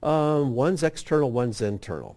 [0.02, 0.42] internal?
[0.42, 2.16] Um, one's external, one's internal.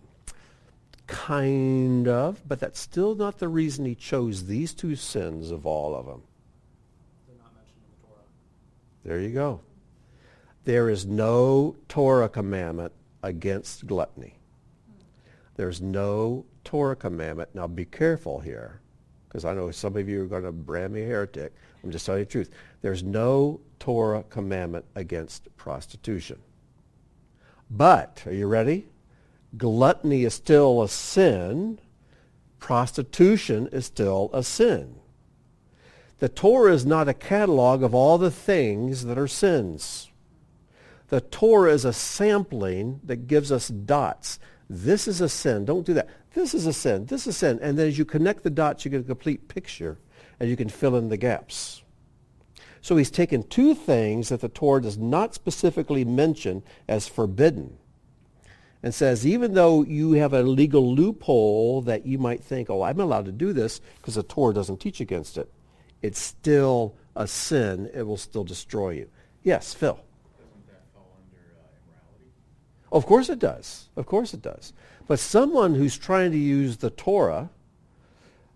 [1.08, 5.96] Kind of, but that's still not the reason he chose these two sins of all
[5.96, 6.24] of them.
[7.28, 8.24] They're not mentioned in the Torah.
[9.04, 9.62] There you go.
[10.64, 14.40] There is no Torah commandment against gluttony.
[15.56, 17.50] There's no Torah commandment.
[17.54, 18.82] Now be careful here,
[19.28, 21.54] because I know some of you are going to brand me a heretic.
[21.84, 22.50] I'm just telling you the truth.
[22.82, 26.40] There's no Torah commandment against prostitution.
[27.70, 28.88] But, are you ready?
[29.58, 31.80] Gluttony is still a sin.
[32.60, 34.96] Prostitution is still a sin.
[36.20, 40.10] The Torah is not a catalog of all the things that are sins.
[41.10, 44.40] The Torah is a sampling that gives us dots.
[44.70, 45.66] This is a sin.
[45.66, 46.10] Don't do that.
[46.34, 47.06] This is a sin.
[47.06, 47.60] This is a sin.
[47.62, 49.98] And then as you connect the dots, you get a complete picture
[50.40, 51.84] and you can fill in the gaps.
[52.82, 57.78] So he's taken two things that the Torah does not specifically mention as forbidden
[58.86, 63.00] and says, even though you have a legal loophole that you might think, oh, I'm
[63.00, 65.52] allowed to do this because the Torah doesn't teach against it,
[66.04, 67.90] it's still a sin.
[67.96, 69.10] It will still destroy you.
[69.42, 70.00] Yes, Phil.
[70.38, 72.30] Doesn't that fall under uh, immorality?
[72.96, 73.90] Of course it does.
[73.98, 74.72] Of course it does.
[75.06, 77.50] But someone who's trying to use the Torah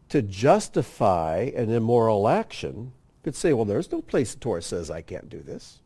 [0.07, 5.01] to justify an immoral action could say, well, there's no place the Torah says I
[5.01, 5.79] can't do this.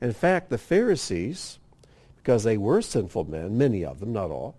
[0.00, 1.60] In fact, the Pharisees,
[2.16, 4.56] because they were sinful men, many of them, not all,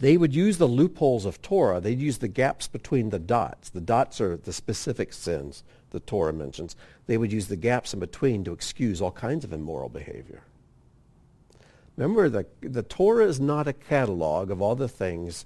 [0.00, 1.80] they would use the loopholes of Torah.
[1.80, 3.70] They'd use the gaps between the dots.
[3.70, 6.74] The dots are the specific sins the Torah mentions.
[7.06, 10.42] They would use the gaps in between to excuse all kinds of immoral behavior.
[11.98, 15.44] Remember, the, the Torah is not a catalog of all the things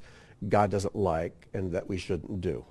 [0.50, 2.66] God doesn't like and that we shouldn't do.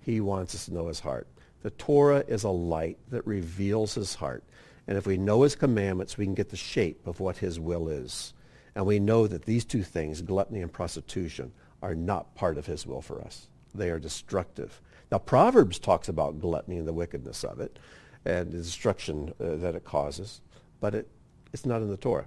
[0.00, 1.26] He wants us to know his heart.
[1.62, 4.44] The Torah is a light that reveals his heart.
[4.86, 7.88] And if we know his commandments, we can get the shape of what his will
[7.88, 8.34] is.
[8.74, 12.86] And we know that these two things, gluttony and prostitution, are not part of his
[12.86, 13.48] will for us.
[13.74, 14.78] They are destructive.
[15.10, 17.78] Now, Proverbs talks about gluttony and the wickedness of it
[18.26, 20.42] and the destruction uh, that it causes,
[20.80, 21.08] but it,
[21.54, 22.26] it's not in the Torah.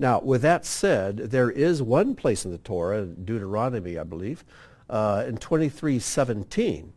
[0.00, 4.44] Now, with that said, there is one place in the Torah, Deuteronomy, I believe,
[4.88, 6.92] uh, in 23:17,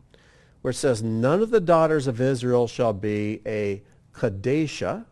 [0.62, 5.06] where it says, "None of the daughters of Israel shall be a kadesha,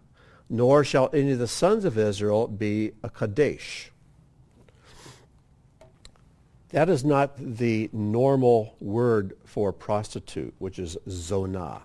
[0.49, 3.91] nor shall any of the sons of Israel be a kadesh."
[6.69, 11.81] That is not the normal word for prostitute, which is zonah.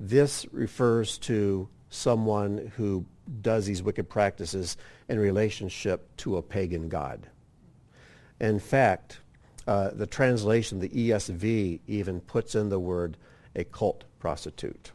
[0.00, 3.04] This refers to someone who
[3.42, 4.76] does these wicked practices
[5.08, 7.28] in relationship to a pagan god.
[8.40, 9.20] In fact,
[9.66, 13.16] uh, the translation, the ESV, even puts in the word
[13.54, 14.90] a cult prostitute.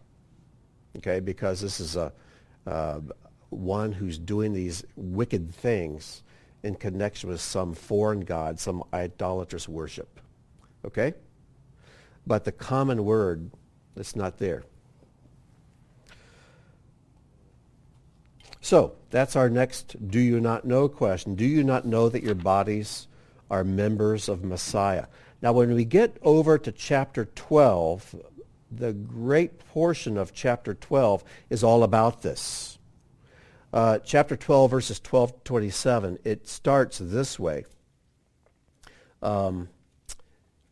[0.97, 2.11] Okay, because this is a
[2.65, 2.99] uh,
[3.49, 6.23] one who's doing these wicked things
[6.63, 10.19] in connection with some foreign god, some idolatrous worship.
[10.83, 11.13] Okay?
[12.25, 13.51] But the common word,
[13.95, 14.63] it's not there.
[18.61, 21.35] So that's our next do you not know question.
[21.35, 23.07] Do you not know that your bodies
[23.49, 25.05] are members of Messiah?
[25.41, 28.15] Now when we get over to chapter 12,
[28.71, 32.77] the great portion of chapter 12 is all about this.
[33.71, 37.65] Uh, chapter 12, verses 12 to 27, it starts this way.
[39.21, 39.69] Um,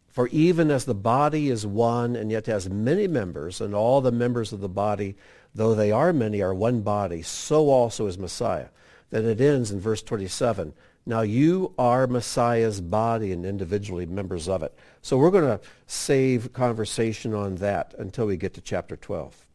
[0.07, 4.13] for even as the body is one and yet has many members, and all the
[4.13, 5.17] members of the body,
[5.55, 8.67] though they are many, are one body, so also is Messiah.
[9.09, 10.73] Then it ends in verse 27.
[11.05, 14.77] Now you are Messiah's body and individually members of it.
[15.01, 19.45] So we're going to save conversation on that until we get to chapter 12.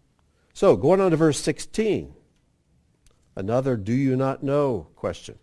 [0.55, 2.15] So going on to verse 16.
[3.37, 5.39] Another do you not know question.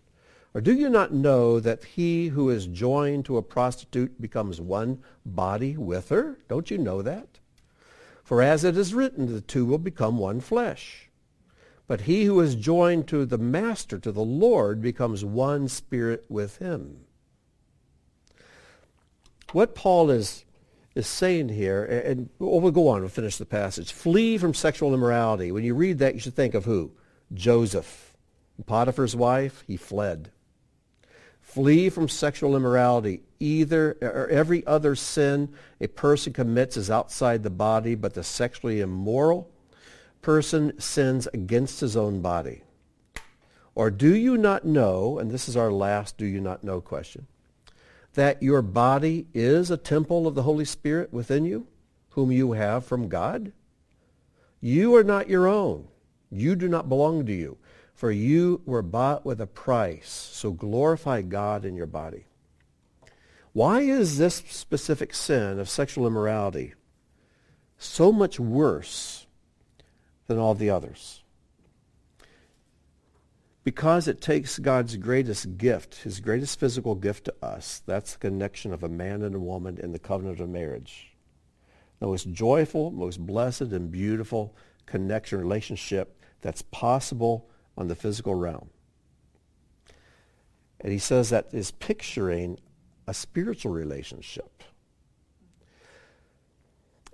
[0.54, 5.02] Or do you not know that he who is joined to a prostitute becomes one
[5.24, 6.38] body with her?
[6.48, 7.37] Don't you know that?
[8.28, 11.08] For as it is written, the two will become one flesh.
[11.86, 16.58] But he who is joined to the master, to the Lord, becomes one spirit with
[16.58, 17.06] him.
[19.52, 20.44] What Paul is,
[20.94, 23.94] is saying here, and we'll go on and finish the passage.
[23.94, 25.50] Flee from sexual immorality.
[25.50, 26.92] When you read that, you should think of who?
[27.32, 28.12] Joseph.
[28.66, 30.32] Potiphar's wife, he fled.
[31.40, 33.22] Flee from sexual immorality.
[33.40, 35.48] Either or every other sin
[35.80, 39.50] a person commits is outside the body, but the sexually immoral
[40.22, 42.62] person sins against his own body.
[43.74, 47.28] Or do you not know, and this is our last do you not know question,
[48.14, 51.68] that your body is a temple of the Holy Spirit within you,
[52.10, 53.52] whom you have from God?
[54.60, 55.86] You are not your own.
[56.30, 57.58] You do not belong to you.
[57.94, 62.26] For you were bought with a price, so glorify God in your body.
[63.58, 66.74] Why is this specific sin of sexual immorality
[67.76, 69.26] so much worse
[70.28, 71.24] than all the others?
[73.64, 78.72] Because it takes God's greatest gift, his greatest physical gift to us, that's the connection
[78.72, 81.16] of a man and a woman in the covenant of marriage.
[81.98, 84.54] The most joyful, most blessed, and beautiful
[84.86, 88.70] connection, relationship that's possible on the physical realm.
[90.80, 92.60] And he says that is picturing
[93.08, 94.62] a spiritual relationship.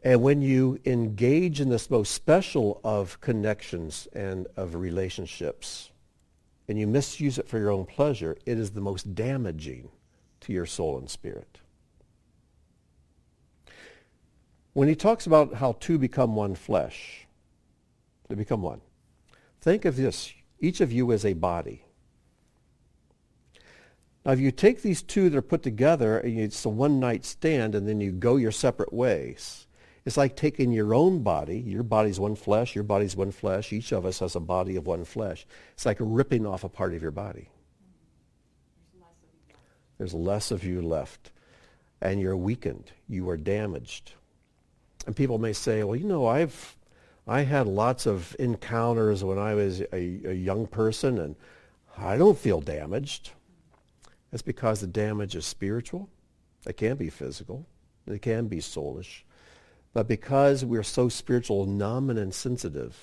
[0.03, 5.93] And when you engage in this most special of connections and of relationships,
[6.69, 9.89] and you misuse it for your own pleasure, it is the most damaging
[10.41, 11.61] to your soul and spirit.
[14.73, 17.29] When he talks about how two become one flesh,
[18.29, 18.81] they become one.
[19.61, 21.85] Think of this each of you is a body.
[24.25, 27.75] Now, if you take these two that are put together, and it's a one-night stand,
[27.75, 29.67] and then you go your separate ways,
[30.05, 31.59] it's like taking your own body.
[31.59, 32.75] Your body's one flesh.
[32.75, 33.73] Your body's one flesh.
[33.73, 35.47] Each of us has a body of one flesh.
[35.73, 37.49] It's like ripping off a part of your body.
[39.99, 41.31] There's less of you left.
[42.01, 42.93] And you're weakened.
[43.09, 44.13] You are damaged.
[45.07, 46.77] And people may say, well, you know, I've
[47.27, 51.37] I had lots of encounters when I was a, a young person, and
[51.97, 53.31] I don't feel damaged.
[54.35, 56.09] That's because the damage is spiritual.
[56.67, 57.69] It can be physical.
[58.05, 59.23] It can be soulish.
[59.93, 62.99] But because we're so spiritual, numb, and insensitive,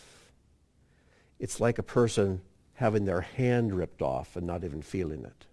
[1.39, 2.41] it's like a person
[2.73, 5.45] having their hand ripped off and not even feeling it.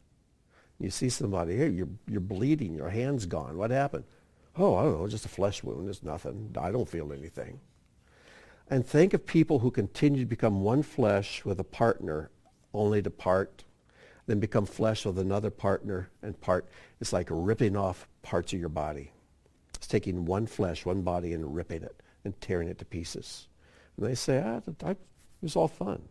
[0.81, 3.57] You see somebody, hey, you're, you're bleeding, your hand's gone.
[3.57, 4.03] What happened?
[4.57, 5.89] Oh, I don't know, just a flesh wound.
[5.89, 6.57] It's nothing.
[6.61, 7.61] I don't feel anything.
[8.69, 12.31] And think of people who continue to become one flesh with a partner
[12.75, 13.63] only to part,
[14.29, 16.69] then become flesh with another partner and part.
[17.01, 19.11] It's like ripping off parts of your body.
[19.75, 23.49] It's taking one flesh, one body, and ripping it and tearing it to pieces.
[23.97, 24.99] And they say, ah, it
[25.41, 26.03] was all fun.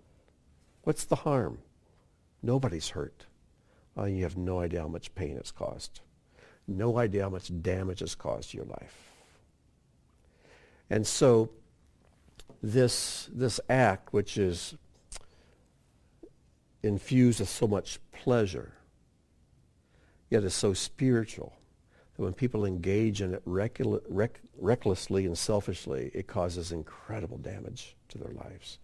[0.82, 1.60] What's the harm?
[2.42, 3.28] Nobody's hurt.
[3.96, 6.02] Uh, you have no idea how much pain it's caused.
[6.68, 9.12] No idea how much damage it's caused to your life.
[10.90, 11.52] And so
[12.64, 14.74] this, this act, which is
[16.88, 18.74] infused with so much pleasure,
[20.30, 21.54] yet is so spiritual,
[22.16, 23.80] that when people engage in it rec-
[24.58, 28.80] recklessly and selfishly, it causes incredible damage to their lives,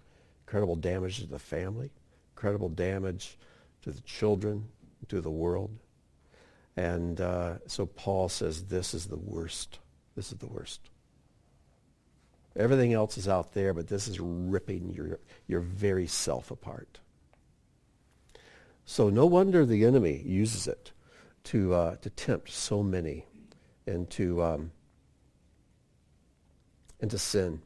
[0.45, 1.89] incredible damage to the family,
[2.35, 3.37] incredible damage
[3.81, 4.67] to the children,
[5.07, 5.71] to the world.
[6.75, 9.79] And uh, so Paul says this is the worst.
[10.15, 10.89] This is the worst.
[12.55, 16.99] Everything else is out there, but this is ripping your, your very self apart.
[18.85, 20.91] So no wonder the enemy uses it
[21.45, 23.25] to, uh, to tempt so many
[23.85, 24.71] into, um,
[26.99, 27.61] into sin.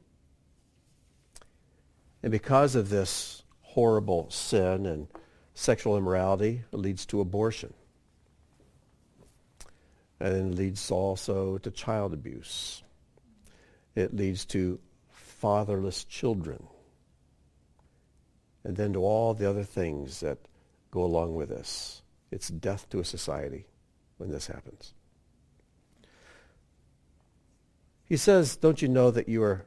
[2.23, 5.07] And because of this horrible sin and
[5.53, 7.73] sexual immorality, it leads to abortion.
[10.19, 12.83] And leads also to child abuse.
[13.95, 14.79] It leads to
[15.11, 16.67] fatherless children.
[18.63, 20.39] And then to all the other things that
[20.97, 22.01] go along with this.
[22.31, 23.67] It's death to a society
[24.17, 24.93] when this happens.
[28.05, 29.65] He says, don't you know that you are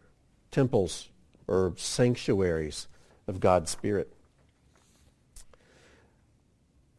[0.50, 1.08] temples
[1.46, 2.88] or sanctuaries
[3.28, 4.12] of God's Spirit?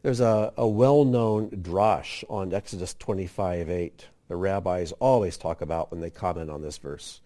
[0.02, 6.00] There's a, a well-known drash on Exodus 25, 8 the rabbis always talk about when
[6.00, 7.20] they comment on this verse.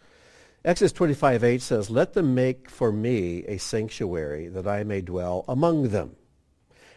[0.64, 5.44] Exodus 25, 8 says, Let them make for me a sanctuary that I may dwell
[5.46, 6.16] among them.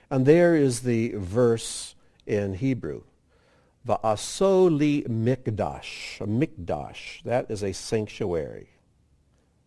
[0.09, 1.95] And there is the verse
[2.25, 3.03] in Hebrew.
[3.87, 6.21] Va'asoli mikdash.
[6.21, 7.23] A mikdash.
[7.23, 8.69] That is a sanctuary.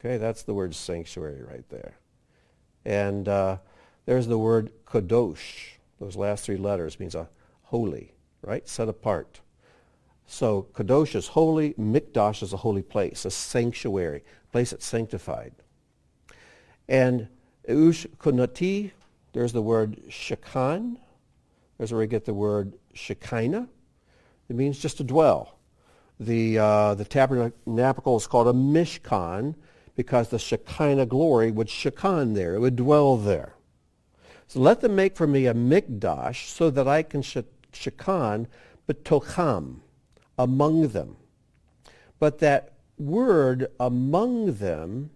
[0.00, 1.94] Okay, that's the word sanctuary right there.
[2.84, 3.58] And uh,
[4.06, 5.74] there's the word kadosh.
[6.00, 7.28] Those last three letters means a
[7.62, 8.12] holy,
[8.42, 8.68] right?
[8.68, 9.40] Set apart.
[10.26, 15.52] So Kadosh is holy, Mikdash is a holy place, a sanctuary, place that's sanctified.
[16.88, 17.28] And
[17.68, 18.92] Ush Kunati,
[19.32, 20.98] there's the word Shakan.
[21.78, 23.68] There's where we get the word Shekinah.
[24.48, 25.58] It means just to dwell.
[26.20, 29.54] The, uh, the tabernacle is called a Mishkan
[29.96, 32.54] because the Shekinah glory would shekan there.
[32.54, 33.54] It would dwell there.
[34.46, 37.38] So let them make for me a mikdash so that I can sh-
[37.72, 38.46] shekan
[38.86, 39.80] betocham,
[40.38, 41.16] among them.
[42.18, 45.10] But that word among them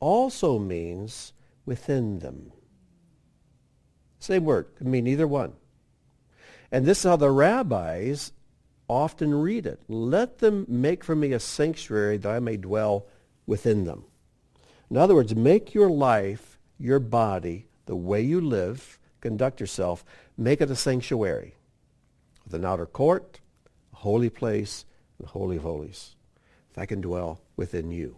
[0.00, 1.32] also means
[1.64, 2.52] within them.
[4.24, 5.52] Same word, could mean either one.
[6.72, 8.32] And this is how the rabbis
[8.88, 9.82] often read it.
[9.86, 13.04] Let them make for me a sanctuary that I may dwell
[13.46, 14.04] within them.
[14.88, 20.06] In other words, make your life, your body, the way you live, conduct yourself,
[20.38, 21.54] make it a sanctuary
[22.44, 23.40] with an outer court,
[23.92, 24.86] a holy place,
[25.20, 26.16] the Holy of Holies.
[26.72, 28.16] If I can dwell within you.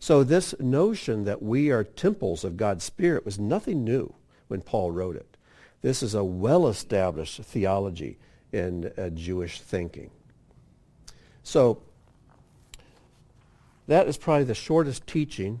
[0.00, 4.12] So this notion that we are temples of God's Spirit was nothing new
[4.48, 5.36] when Paul wrote it.
[5.82, 8.18] This is a well-established theology
[8.52, 10.10] in uh, Jewish thinking.
[11.42, 11.82] So
[13.86, 15.60] that is probably the shortest teaching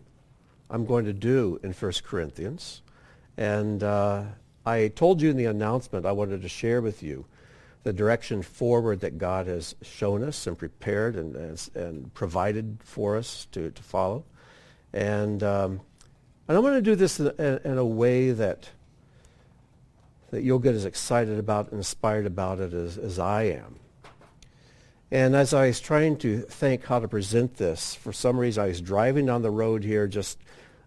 [0.70, 2.82] I'm going to do in 1 Corinthians.
[3.36, 4.22] And uh,
[4.64, 7.26] I told you in the announcement I wanted to share with you
[7.82, 13.16] the direction forward that God has shown us and prepared and, and, and provided for
[13.16, 14.24] us to, to follow.
[14.92, 15.80] And, um,
[16.48, 18.70] and I'm going to do this in, in, a way that,
[20.30, 23.78] that you'll get as excited about and inspired about it as, as I am.
[25.10, 28.68] And as I was trying to think how to present this, for some reason I
[28.68, 30.38] was driving down the road here just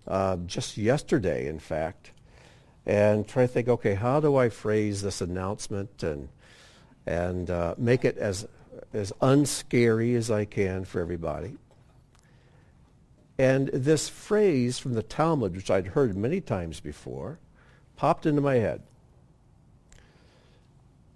[0.08, 2.12] uh, just yesterday, in fact,
[2.86, 6.30] and trying to think, okay, how do I phrase this announcement and
[7.06, 8.48] and uh, make it as
[8.94, 11.56] as unscary as I can for everybody.
[13.38, 17.40] And this phrase from the Talmud, which I'd heard many times before,
[17.96, 18.82] popped into my head
[19.92, 20.00] It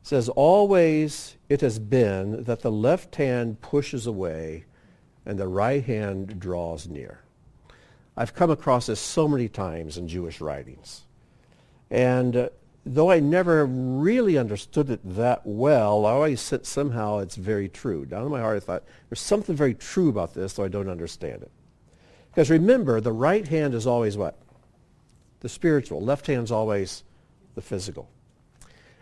[0.04, 4.66] says, Always it has been that the left hand pushes away
[5.26, 7.22] and the right hand draws near.
[8.18, 11.04] I've come across this so many times in Jewish writings.
[11.90, 12.50] And uh,
[12.86, 18.06] though I never really understood it that well, I always said somehow it's very true.
[18.06, 20.90] Down in my heart, I thought, there's something very true about this, though I don't
[20.90, 21.52] understand it.
[22.32, 24.38] Because remember, the right hand is always what?
[25.42, 26.02] The spiritual.
[26.02, 27.04] Left hand's always
[27.56, 28.10] the physical.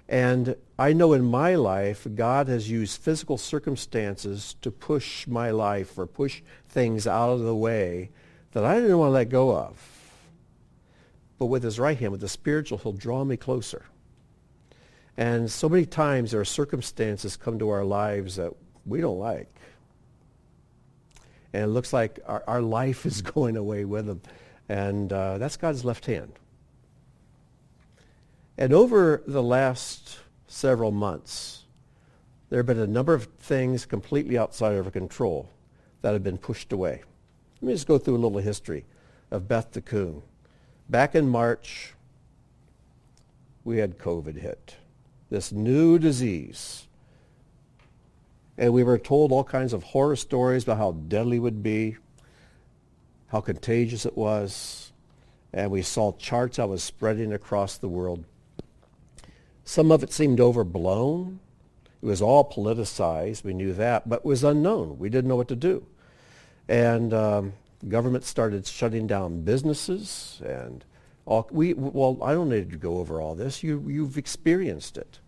[0.07, 5.97] And I know in my life, God has used physical circumstances to push my life
[5.99, 8.09] or push things out of the way
[8.53, 9.80] that I didn't want to let go of.
[11.38, 13.86] But with his right hand, with the spiritual, he'll draw me closer.
[15.15, 18.51] And so many times there are circumstances come to our lives that
[18.88, 19.53] we don't like.
[21.54, 24.22] And it looks like our, our life is going away with them.
[24.68, 26.34] And uh, that's God's left hand.
[28.58, 31.64] And over the last several months,
[32.50, 35.50] there have been a number of things completely outside of our control
[36.02, 37.04] that have been pushed away.
[37.62, 38.86] Let me just go through a little history
[39.32, 40.22] of Beth Tikkun.
[40.89, 41.93] Back in March,
[43.64, 44.76] we had COVID hit,
[45.30, 46.88] this new disease.
[48.60, 51.95] And we were told all kinds of horror stories about how deadly it would be,
[53.28, 54.91] how contagious it was.
[55.53, 58.26] And we saw charts that was spreading across the world.
[59.64, 61.39] Some of it seemed overblown.
[62.01, 63.45] It was all politicized.
[63.45, 64.99] We knew that, but it was unknown.
[64.99, 65.86] We didn't know what to do.
[66.68, 67.53] And um,
[67.88, 70.84] government started shutting down businesses and
[71.26, 71.47] all.
[71.49, 73.64] We well, I don't need to go over all this.
[73.64, 75.20] You you've experienced it.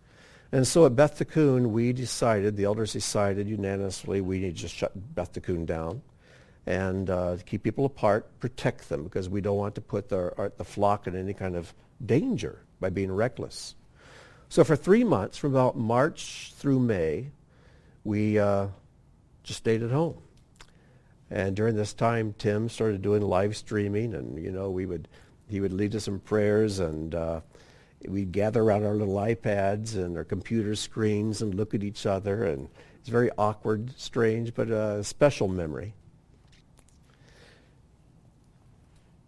[0.52, 4.92] And so at Beth Tikkun, we decided, the elders decided unanimously, we need to shut
[5.14, 6.02] Beth Tikkun down
[6.66, 10.52] and uh, keep people apart, protect them, because we don't want to put the, our,
[10.58, 11.72] the flock in any kind of
[12.04, 13.74] danger by being reckless.
[14.50, 17.30] So for three months, from about March through May,
[18.04, 18.66] we uh,
[19.42, 20.18] just stayed at home.
[21.30, 25.08] And during this time, Tim started doing live streaming, and you know, we would
[25.48, 27.40] he would lead us in prayers, and uh,
[28.08, 32.44] we'd gather around our little iPads and our computer screens and look at each other,
[32.44, 32.68] and
[33.00, 35.94] it's very awkward, strange, but a special memory.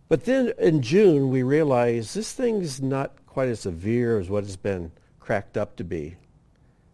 [0.09, 4.57] But then in June, we realized this thing's not quite as severe as what it's
[4.57, 6.17] been cracked up to be.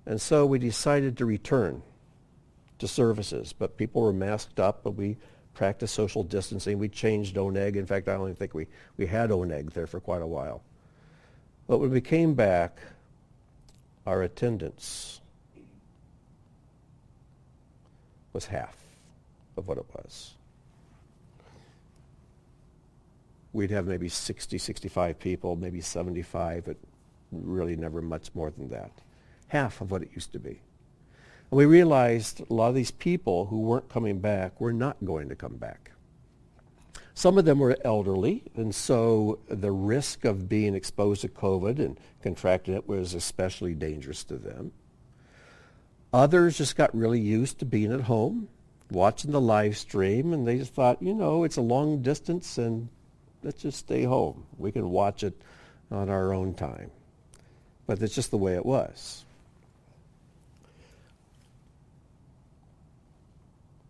[0.07, 1.83] And so we decided to return
[2.79, 5.19] to services, but people were masked up, but we
[5.53, 6.79] practiced social distancing.
[6.79, 7.77] We changed Oneg.
[7.77, 8.67] In fact, I only think we,
[8.97, 10.63] we had Oneg there for quite a while.
[11.71, 12.81] But when we came back,
[14.05, 15.21] our attendance
[18.33, 18.77] was half
[19.57, 20.35] of what it was.
[23.53, 26.77] We'd have maybe 60, 65 people, maybe 75 at
[27.31, 28.91] really never much more than that.
[29.47, 30.61] Half of what it used to be.
[31.53, 35.29] And we realized a lot of these people who weren't coming back were not going
[35.29, 35.93] to come back.
[37.21, 42.01] Some of them were elderly, and so the risk of being exposed to COVID and
[42.23, 44.73] contracting it was especially dangerous to them.
[46.15, 48.49] Others just got really used to being at home,
[48.91, 52.89] watching the live stream, and they just thought, you know, it's a long distance and
[53.43, 54.47] let's just stay home.
[54.57, 55.39] We can watch it
[55.91, 56.91] on our own time.
[57.87, 59.27] But that's just the way it was.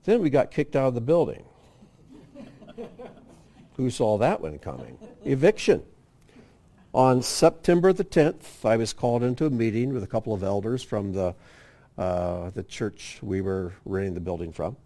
[0.03, 1.45] Then we got kicked out of the building.
[3.81, 4.99] Who saw that one coming?
[5.25, 5.83] Eviction.
[6.93, 10.83] On September the 10th, I was called into a meeting with a couple of elders
[10.83, 11.35] from the,
[11.97, 14.77] uh, the church we were renting the building from.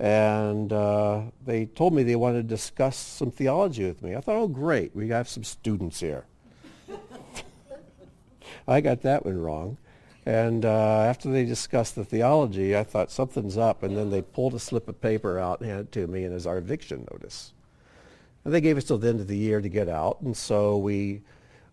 [0.00, 4.16] And uh, they told me they wanted to discuss some theology with me.
[4.16, 6.24] I thought, oh, great, we have some students here.
[8.66, 9.76] I got that one wrong.
[10.26, 13.84] And uh, after they discussed the theology, I thought something's up.
[13.84, 16.32] And then they pulled a slip of paper out and handed it to me and
[16.32, 17.52] it was our eviction notice.
[18.44, 20.20] And they gave us till the end of the year to get out.
[20.20, 21.22] And so we,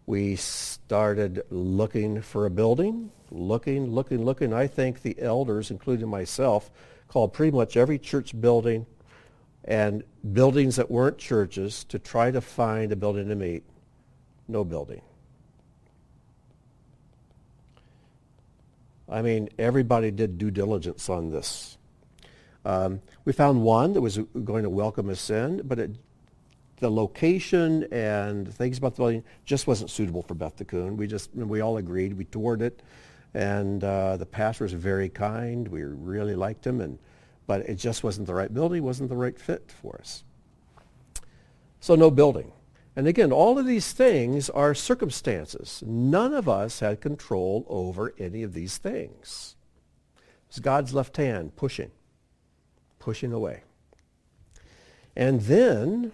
[0.06, 4.54] we started looking for a building, looking, looking, looking.
[4.54, 6.72] I think the elders, including myself,
[7.08, 8.86] called pretty much every church building
[9.66, 10.04] and
[10.34, 13.64] buildings that weren't churches to try to find a building to meet.
[14.48, 15.02] No building.
[19.10, 21.78] I mean, everybody did due diligence on this.
[22.64, 25.92] Um, we found one that was going to welcome us in, but it,
[26.82, 30.98] the location and things about the building just wasn't suitable for Beth Tikkun.
[30.98, 32.18] We just we all agreed.
[32.18, 32.82] We toured it,
[33.34, 35.68] and uh, the pastor was very kind.
[35.68, 36.98] We really liked him, and
[37.48, 38.84] but it just wasn't the right building.
[38.84, 40.24] wasn't the right fit for us.
[41.80, 42.52] So no building.
[42.96, 45.82] And again, all of these things are circumstances.
[45.86, 49.56] None of us had control over any of these things.
[50.50, 51.92] It's God's left hand pushing,
[53.00, 53.64] pushing away.
[55.16, 56.12] And then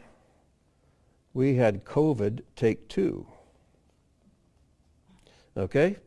[1.37, 3.27] we had COVID take two.
[5.55, 5.97] Okay?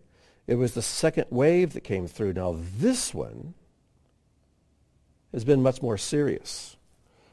[0.48, 2.32] It was the second wave that came through.
[2.32, 3.54] Now this one
[5.32, 6.76] has been much more serious.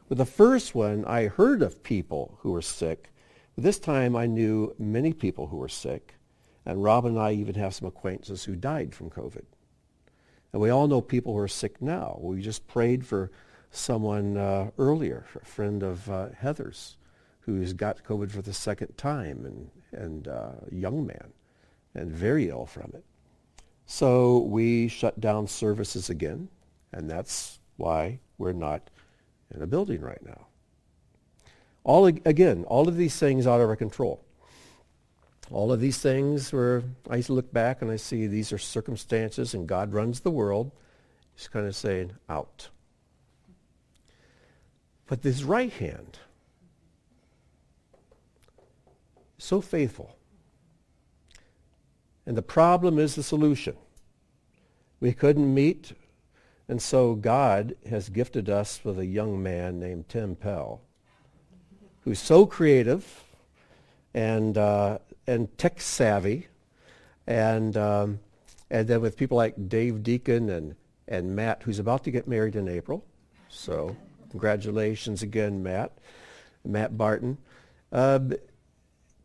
[0.09, 3.09] With the first one, I heard of people who were sick
[3.57, 6.13] this time I knew many people who were sick,
[6.63, 9.45] and Rob and I even have some acquaintances who died from COVID.
[10.53, 12.19] And we all know people who are sick now.
[12.21, 13.31] We just prayed for
[13.71, 16.96] someone uh, earlier, a friend of uh, Heather's,
[17.47, 21.31] who's got COVID for the second time, and, and uh, young man,
[21.95, 23.05] and very ill from it.
[23.85, 26.49] So we shut down services again,
[26.91, 28.89] and that's why we're not
[29.55, 30.47] in a building right now.
[31.85, 34.21] All again, all of these things out of our control.
[35.49, 38.57] All of these things where I used to look back and I see these are
[38.57, 40.71] circumstances and God runs the world.
[41.33, 42.67] He's kind of saying, out.
[45.05, 46.19] But this right hand,
[49.37, 50.15] so faithful.
[52.25, 53.75] And the problem is the solution.
[54.99, 55.93] We couldn't meet,
[56.67, 60.81] and so God has gifted us with a young man named Tim Pell
[62.07, 63.25] who's so creative
[64.13, 66.47] and, uh, and tech savvy.
[67.27, 68.19] And, um,
[68.69, 70.75] and then with people like Dave Deacon and,
[71.09, 73.03] and Matt, who's about to get married in April.
[73.49, 73.93] So
[74.29, 75.97] congratulations again, Matt,
[76.63, 77.39] Matt Barton.
[77.91, 78.19] Uh,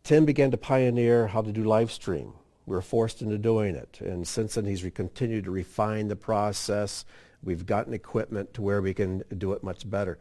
[0.05, 2.33] Tim began to pioneer how to do live stream.
[2.67, 4.01] We were forced into doing it.
[4.01, 7.05] And since then, he's continued to refine the process.
[7.43, 10.19] We've gotten equipment to where we can do it much better.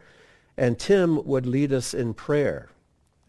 [0.57, 2.69] And Tim would lead us in prayer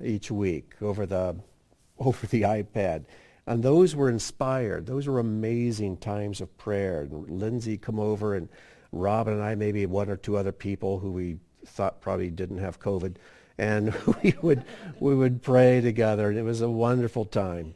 [0.02, 1.36] each week over the,
[1.98, 3.04] over the iPad.
[3.46, 4.86] And those were inspired.
[4.86, 7.02] Those were amazing times of prayer.
[7.02, 8.48] And Lindsay come over and
[8.92, 12.78] Robin and I, maybe one or two other people who we thought probably didn't have
[12.78, 13.16] COVID.
[13.62, 14.64] And we would,
[14.98, 16.28] we would pray together.
[16.28, 17.74] And it was a wonderful time.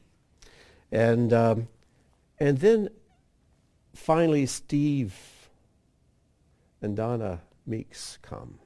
[0.91, 1.69] And, um,
[2.41, 2.89] and then
[3.95, 5.15] finally Steve
[6.83, 8.59] and Donna Meeks come.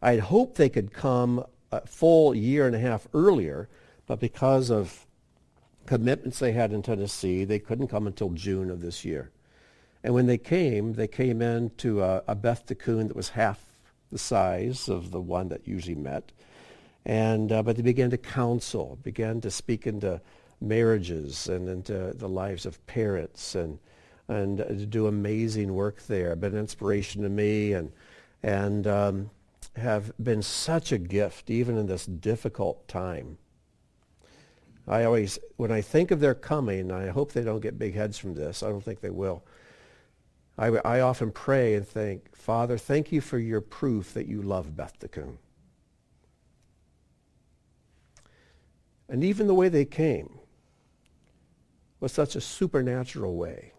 [0.00, 3.68] I had hoped they could come a full year and a half earlier,
[4.06, 5.04] but because of
[5.86, 9.32] commitments they had in Tennessee, they couldn't come until June of this year.
[10.04, 13.69] And when they came, they came in to a, a Beth Tikkun that was half
[14.10, 16.32] the size of the one that usually met.
[17.04, 20.20] And, uh, but they began to counsel, began to speak into
[20.60, 23.78] marriages and into the lives of parents and,
[24.28, 26.36] and uh, to do amazing work there.
[26.36, 27.92] Been an inspiration to me and,
[28.42, 29.30] and um,
[29.76, 33.38] have been such a gift, even in this difficult time.
[34.86, 38.18] I always, when I think of their coming, I hope they don't get big heads
[38.18, 38.62] from this.
[38.62, 39.44] I don't think they will.
[40.60, 44.76] I, I often pray and think, Father, thank you for your proof that you love
[44.76, 45.38] Beth Tikkun.
[49.08, 50.38] And even the way they came
[51.98, 53.72] was such a supernatural way.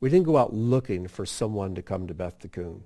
[0.00, 2.80] We didn't go out looking for someone to come to Beth Tikkun.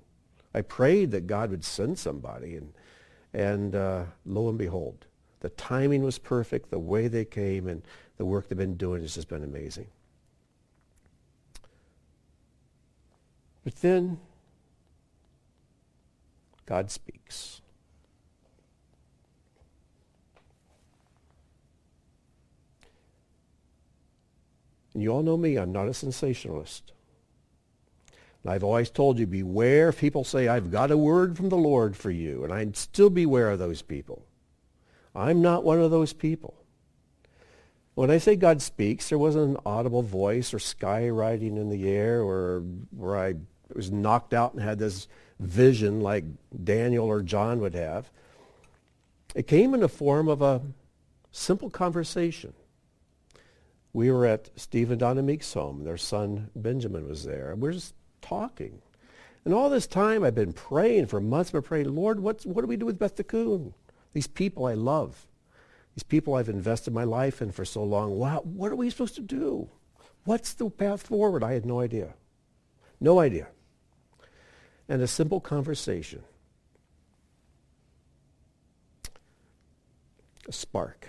[0.53, 2.73] I prayed that God would send somebody, and,
[3.33, 5.07] and uh, lo and behold,
[5.39, 7.81] the timing was perfect, the way they came, and
[8.17, 9.87] the work they've been doing has just been amazing.
[13.63, 14.19] But then
[16.65, 17.61] God speaks.
[24.93, 26.91] And you all know me, I'm not a sensationalist.
[28.43, 31.57] And I've always told you, beware if people say, I've got a word from the
[31.57, 32.43] Lord for you.
[32.43, 34.25] And I'd still beware of those people.
[35.15, 36.60] I'm not one of those people.
[38.01, 42.23] When I say God speaks, there wasn't an audible voice or skywriting in the air
[42.23, 43.35] or where I
[43.75, 45.07] was knocked out and had this
[45.39, 46.23] vision like
[46.63, 48.09] Daniel or John would have.
[49.35, 50.63] It came in the form of a
[51.31, 52.53] simple conversation.
[53.93, 55.83] We were at Steve and home.
[55.83, 57.51] Their son Benjamin was there.
[57.51, 58.81] And We're just talking.
[59.45, 61.49] And all this time I've been praying for months.
[61.49, 63.73] I've been praying, Lord, what's, what do we do with Beth Tikkun?
[64.13, 65.27] These people I love.
[65.95, 68.17] These people I've invested my life in for so long.
[68.17, 69.69] Wow, what are we supposed to do?
[70.23, 71.43] What's the path forward?
[71.43, 72.13] I had no idea.
[72.99, 73.47] No idea.
[74.87, 76.23] And a simple conversation.
[80.47, 81.07] A spark.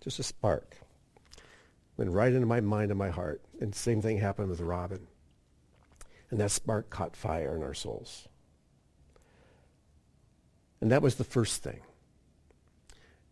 [0.00, 0.76] Just a spark.
[1.96, 3.40] Went right into my mind and my heart.
[3.60, 5.06] And same thing happened with Robin.
[6.30, 8.28] And that spark caught fire in our souls.
[10.80, 11.80] And that was the first thing.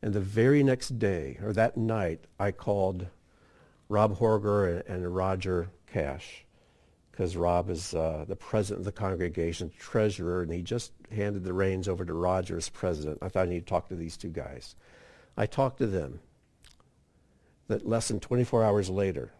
[0.02, 3.06] And the very next day, or that night, I called
[3.88, 6.44] Rob Horger and, Roger Cash,
[7.10, 11.52] because Rob is uh, the president of the congregation, treasurer, and he just handed the
[11.52, 13.18] reins over to Roger as president.
[13.22, 14.74] I thought I need to talk to these two guys.
[15.36, 16.18] I talked to them.
[17.68, 19.32] That less than 24 hours later,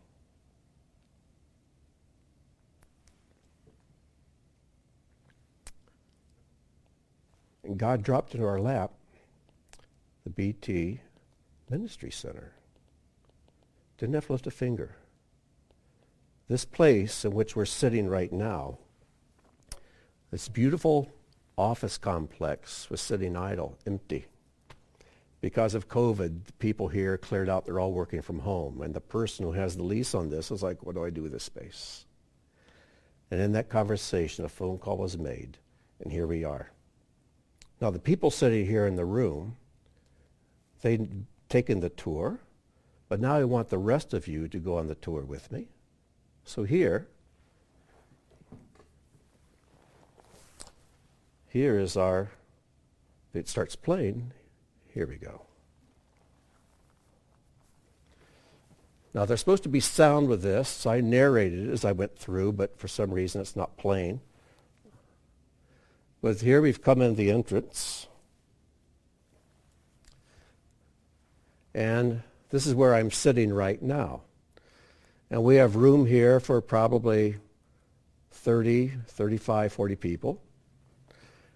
[7.64, 8.92] and God dropped into our lap
[10.24, 11.00] the BT
[11.70, 12.52] Ministry Center.
[13.98, 14.96] Didn't have to lift a finger.
[16.48, 18.78] This place in which we're sitting right now,
[20.30, 21.10] this beautiful
[21.56, 24.26] office complex was sitting idle, empty.
[25.40, 27.64] Because of COVID, the people here cleared out.
[27.64, 28.80] They're all working from home.
[28.80, 31.22] And the person who has the lease on this was like, what do I do
[31.22, 32.06] with this space?
[33.30, 35.58] And in that conversation, a phone call was made.
[36.00, 36.70] And here we are.
[37.80, 39.56] Now, the people sitting here in the room
[40.82, 42.40] They'd taken the tour,
[43.08, 45.68] but now I want the rest of you to go on the tour with me.
[46.44, 47.08] So here,
[51.48, 52.30] here is our,
[53.32, 54.32] it starts playing.
[54.92, 55.42] Here we go.
[59.14, 60.68] Now there's supposed to be sound with this.
[60.68, 64.20] So I narrated it as I went through, but for some reason it's not playing.
[66.22, 68.08] But here we've come in the entrance.
[71.74, 74.22] And this is where I'm sitting right now.
[75.30, 77.36] And we have room here for probably
[78.32, 80.42] 30, 35, 40 people.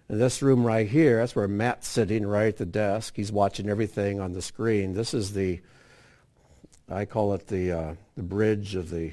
[0.09, 3.15] And this room right here, that's where Matt's sitting right at the desk.
[3.15, 4.93] He's watching everything on the screen.
[4.93, 5.61] This is the,
[6.89, 9.11] I call it the, uh, the bridge of the,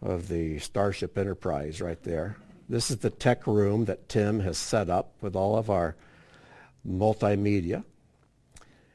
[0.00, 2.36] of the Starship Enterprise right there.
[2.68, 5.96] This is the tech room that Tim has set up with all of our
[6.88, 7.84] multimedia.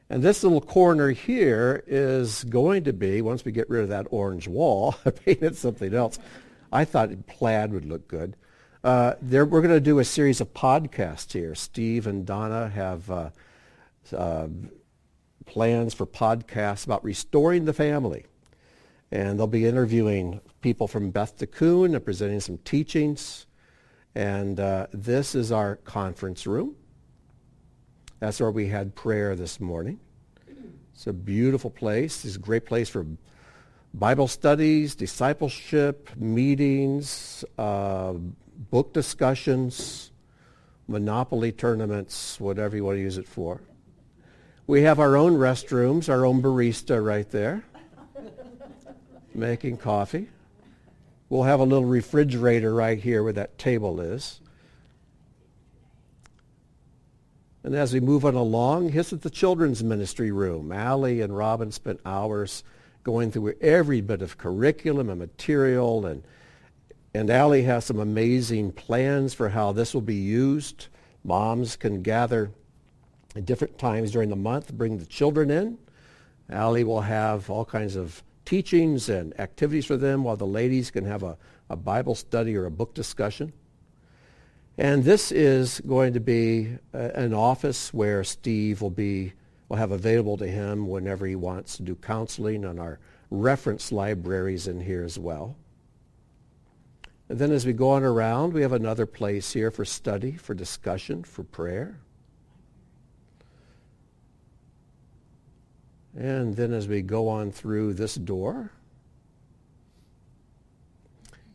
[0.08, 4.06] And this little corner here is going to be, once we get rid of that
[4.10, 6.18] orange wall, I painted something else.
[6.72, 8.36] I thought plaid would look good.
[8.84, 11.56] Uh, there, we're going to do a series of podcasts here.
[11.56, 13.30] Steve and Donna have uh,
[14.16, 14.46] uh,
[15.44, 18.26] plans for podcasts about restoring the family.
[19.10, 23.46] And they'll be interviewing people from Beth Tikkun and presenting some teachings.
[24.14, 26.76] And uh, this is our conference room.
[28.18, 30.00] That's where we had prayer this morning.
[30.94, 32.24] It's a beautiful place.
[32.24, 33.04] It's a great place for
[33.92, 38.14] Bible studies, discipleship, meetings, uh,
[38.70, 40.10] book discussions,
[40.88, 43.60] monopoly tournaments, whatever you want to use it for.
[44.66, 47.64] We have our own restrooms, our own barista right there,
[49.34, 50.28] making coffee.
[51.28, 54.40] We'll have a little refrigerator right here where that table is.
[57.66, 60.70] And as we move on along, here's the children's ministry room.
[60.70, 62.62] Allie and Robin spent hours
[63.02, 66.06] going through every bit of curriculum and material.
[66.06, 66.22] And,
[67.12, 70.86] and Allie has some amazing plans for how this will be used.
[71.24, 72.52] Moms can gather
[73.34, 75.76] at different times during the month, bring the children in.
[76.48, 81.04] Allie will have all kinds of teachings and activities for them while the ladies can
[81.04, 81.36] have a,
[81.68, 83.52] a Bible study or a book discussion.
[84.78, 89.32] And this is going to be a, an office where Steve will be
[89.68, 93.00] will have available to him whenever he wants to do counseling and our
[93.30, 95.56] reference libraries in here as well.
[97.28, 100.54] And then as we go on around, we have another place here for study, for
[100.54, 101.98] discussion, for prayer.
[106.16, 108.70] And then as we go on through this door,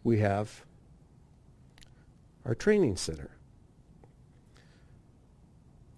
[0.04, 0.66] we have
[2.46, 3.32] our training center.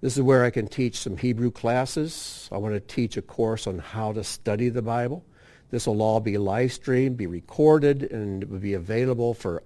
[0.01, 2.49] This is where I can teach some Hebrew classes.
[2.51, 5.23] I want to teach a course on how to study the Bible.
[5.69, 9.63] This will all be live streamed, be recorded, and it will be available for,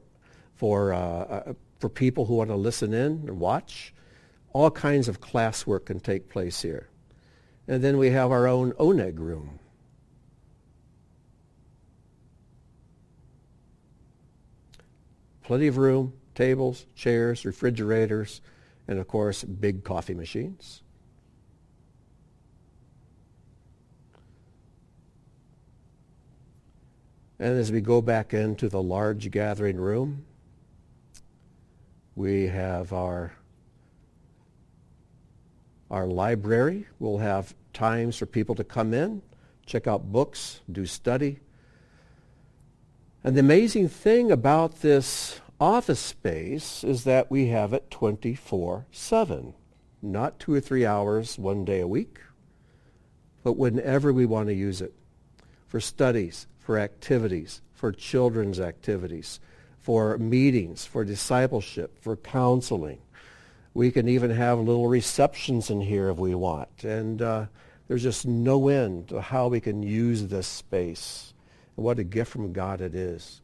[0.56, 3.94] for, uh, uh, for people who want to listen in and watch.
[4.54, 6.88] All kinds of classwork can take place here.
[7.68, 9.60] And then we have our own oneg room.
[15.44, 18.42] Plenty of room, tables, chairs, refrigerators,
[18.88, 20.84] and of course, big coffee machines.
[27.40, 30.26] And as we go back into the large gathering room,
[32.16, 33.34] we have our
[35.90, 39.22] our library We'll have times for people to come in,
[39.66, 41.40] check out books, do study.
[43.24, 49.54] And the amazing thing about this office space is that we have it 24-7,
[50.02, 52.20] not two or three hours one day a week,
[53.44, 54.94] but whenever we want to use it
[55.68, 59.40] for studies, for activities, for children's activities,
[59.80, 63.00] for meetings, for discipleship, for counseling,
[63.74, 66.84] we can even have little receptions in here if we want.
[66.84, 67.46] And uh,
[67.88, 71.34] there's just no end to how we can use this space.
[71.76, 73.42] And what a gift from God it is.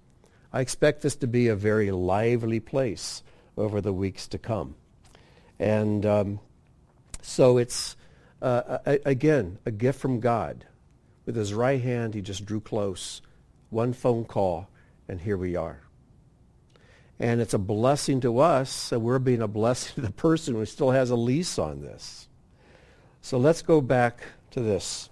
[0.53, 3.23] I expect this to be a very lively place
[3.57, 4.75] over the weeks to come.
[5.59, 6.39] And um,
[7.21, 7.95] so it's,
[8.41, 10.65] uh, a, again, a gift from God.
[11.25, 13.21] With his right hand, he just drew close.
[13.71, 14.67] One phone call,
[15.07, 15.81] and here we are.
[17.19, 20.65] And it's a blessing to us, and we're being a blessing to the person who
[20.65, 22.27] still has a lease on this.
[23.21, 25.09] So let's go back to this.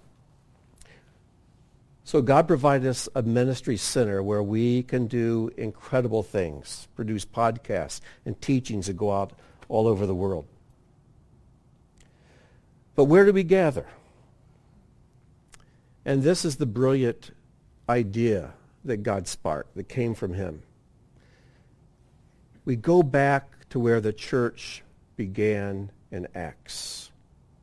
[2.12, 8.02] So God provided us a ministry center where we can do incredible things, produce podcasts
[8.26, 9.32] and teachings that go out
[9.70, 10.44] all over the world.
[12.96, 13.86] But where do we gather?
[16.04, 17.30] And this is the brilliant
[17.88, 18.52] idea
[18.84, 20.64] that God sparked, that came from him
[22.66, 24.84] we go back to where the church
[25.16, 27.10] began in Acts.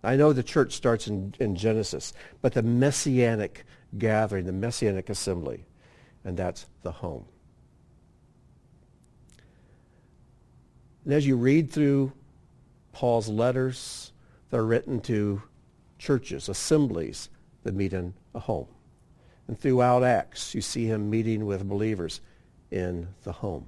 [0.03, 3.63] I know the church starts in, in Genesis, but the messianic
[3.97, 5.65] gathering, the messianic assembly,
[6.23, 7.25] and that's the home.
[11.05, 12.11] And as you read through
[12.91, 14.11] Paul's letters,
[14.49, 15.41] they're written to
[15.97, 17.29] churches, assemblies
[17.63, 18.67] that meet in a home.
[19.47, 22.21] And throughout Acts, you see him meeting with believers
[22.69, 23.65] in the home.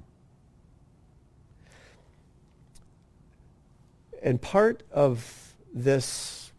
[4.22, 6.52] And part of this,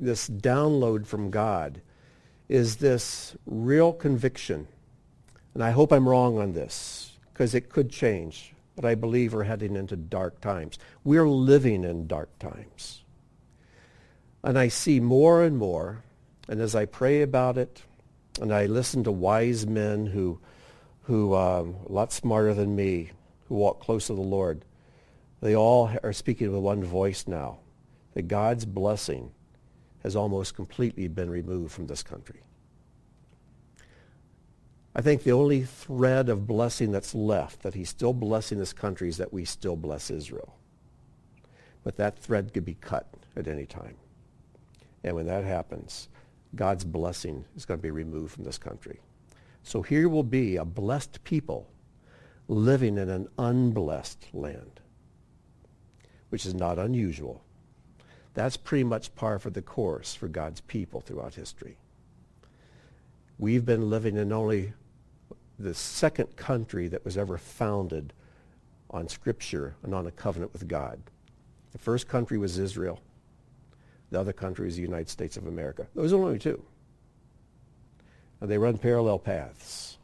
[0.00, 1.82] this download from God
[2.48, 4.68] is this real conviction.
[5.54, 8.54] And I hope I'm wrong on this because it could change.
[8.76, 10.78] But I believe we're heading into dark times.
[11.04, 13.02] We're living in dark times.
[14.42, 16.02] And I see more and more,
[16.48, 17.82] and as I pray about it,
[18.40, 20.40] and I listen to wise men who,
[21.02, 23.12] who um, a lot smarter than me,
[23.48, 24.64] who walk close to the Lord,
[25.40, 27.58] they all are speaking with one voice now,
[28.14, 29.32] that God's blessing
[30.02, 32.40] has almost completely been removed from this country.
[34.94, 39.08] I think the only thread of blessing that's left, that he's still blessing this country,
[39.08, 40.54] is that we still bless Israel.
[41.82, 43.96] But that thread could be cut at any time.
[45.02, 46.08] And when that happens,
[46.54, 49.00] God's blessing is going to be removed from this country.
[49.62, 51.68] So here will be a blessed people
[52.48, 54.80] living in an unblessed land
[56.32, 57.44] which is not unusual.
[58.34, 61.76] That's pretty much par for the course for God's people throughout history.
[63.38, 64.72] We've been living in only
[65.58, 68.12] the second country that was ever founded
[68.90, 71.00] on Scripture and on a covenant with God.
[71.72, 73.00] The first country was Israel.
[74.10, 75.86] The other country is the United States of America.
[75.94, 76.62] Those are only two.
[78.40, 79.98] And they run parallel paths.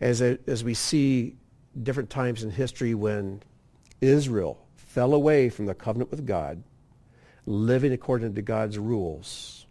[0.00, 1.36] As, a, as we see
[1.82, 3.42] different times in history when
[4.00, 6.62] Israel fell away from the covenant with God,
[7.46, 9.66] living according to God's rules,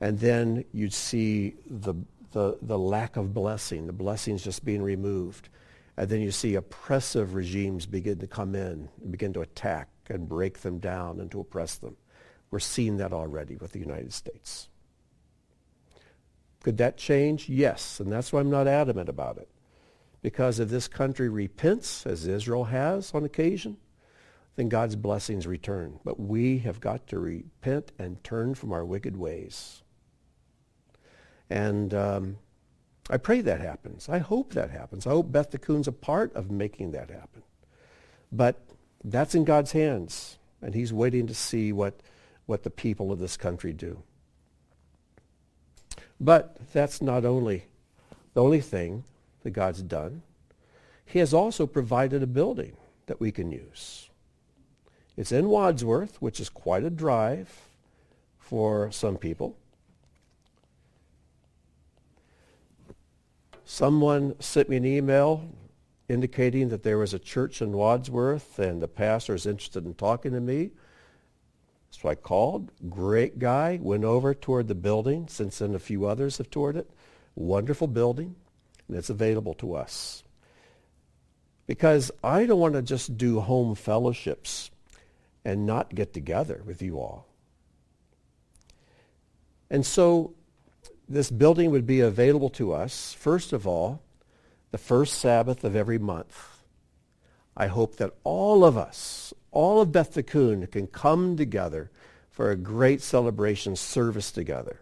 [0.00, 1.94] and then you'd see the,
[2.32, 5.48] the, the lack of blessing, the blessings just being removed.
[5.96, 10.28] And then you see oppressive regimes begin to come in and begin to attack and
[10.28, 11.96] break them down and to oppress them.
[12.50, 14.68] We're seeing that already with the United States.
[16.62, 17.48] Could that change?
[17.48, 19.48] Yes, and that's why I'm not adamant about it.
[20.22, 23.76] Because if this country repents, as Israel has on occasion,
[24.56, 25.98] then God's blessings return.
[26.04, 29.82] But we have got to repent and turn from our wicked ways.
[31.50, 32.36] And um,
[33.10, 34.08] I pray that happens.
[34.08, 35.06] I hope that happens.
[35.06, 37.42] I hope Beth Tikkun's a part of making that happen.
[38.32, 38.60] But
[39.04, 42.00] that's in God's hands, and he's waiting to see what,
[42.46, 44.02] what the people of this country do.
[46.18, 47.66] But that's not only
[48.34, 49.04] the only thing
[49.42, 50.22] that God's done.
[51.06, 52.76] He has also provided a building
[53.06, 54.10] that we can use.
[55.16, 57.68] It's in Wadsworth, which is quite a drive
[58.38, 59.56] for some people.
[63.64, 65.48] Someone sent me an email
[66.08, 70.32] indicating that there was a church in Wadsworth and the pastor is interested in talking
[70.32, 70.70] to me.
[71.90, 72.72] So I called.
[72.90, 73.78] Great guy.
[73.80, 75.28] Went over, toured the building.
[75.28, 76.90] Since then, a few others have toured it.
[77.36, 78.34] Wonderful building.
[78.88, 80.24] And it's available to us.
[81.66, 84.70] Because I don't want to just do home fellowships
[85.44, 87.26] and not get together with you all.
[89.70, 90.34] And so
[91.08, 94.02] this building would be available to us, first of all,
[94.70, 96.62] the first Sabbath of every month.
[97.56, 101.90] I hope that all of us, all of Beth Tikkun, can come together
[102.30, 104.80] for a great celebration service together,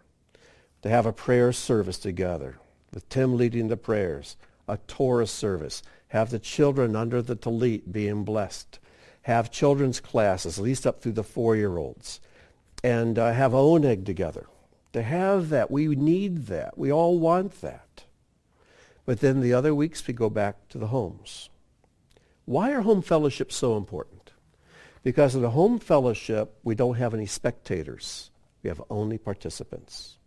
[0.81, 2.59] to have a prayer service together,
[2.95, 4.37] with Tim leading the prayers,
[4.67, 8.79] a Torah service, have the children under the talit being blessed,
[9.23, 12.21] have children's classes, at least up through the four-year-olds,
[12.83, 14.47] and uh, have egg together
[14.93, 15.71] to have that.
[15.71, 16.77] We need that.
[16.77, 18.05] We all want that.
[19.05, 21.49] But then the other weeks we go back to the homes.
[22.45, 24.33] Why are home fellowships so important?
[25.03, 28.31] Because in a home fellowship, we don't have any spectators.
[28.63, 30.19] We have only participants.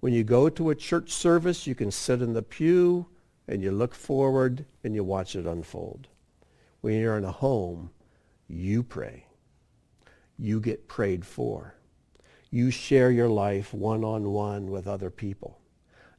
[0.00, 3.06] When you go to a church service, you can sit in the pew
[3.46, 6.08] and you look forward and you watch it unfold.
[6.80, 7.90] When you're in a home,
[8.48, 9.26] you pray.
[10.38, 11.74] You get prayed for
[12.50, 15.60] you share your life one-on-one with other people.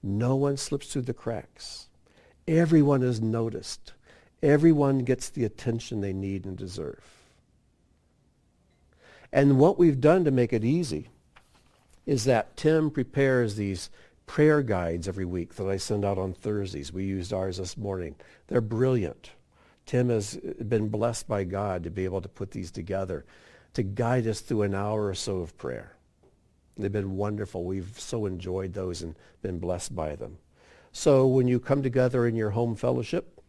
[0.01, 1.89] No one slips through the cracks.
[2.47, 3.93] Everyone is noticed.
[4.41, 7.03] Everyone gets the attention they need and deserve.
[9.31, 11.09] And what we've done to make it easy
[12.05, 13.89] is that Tim prepares these
[14.25, 16.91] prayer guides every week that I send out on Thursdays.
[16.91, 18.15] We used ours this morning.
[18.47, 19.31] They're brilliant.
[19.85, 23.25] Tim has been blessed by God to be able to put these together
[23.73, 25.95] to guide us through an hour or so of prayer.
[26.77, 27.63] They've been wonderful.
[27.63, 30.37] We've so enjoyed those and been blessed by them.
[30.91, 33.41] So when you come together in your home fellowship,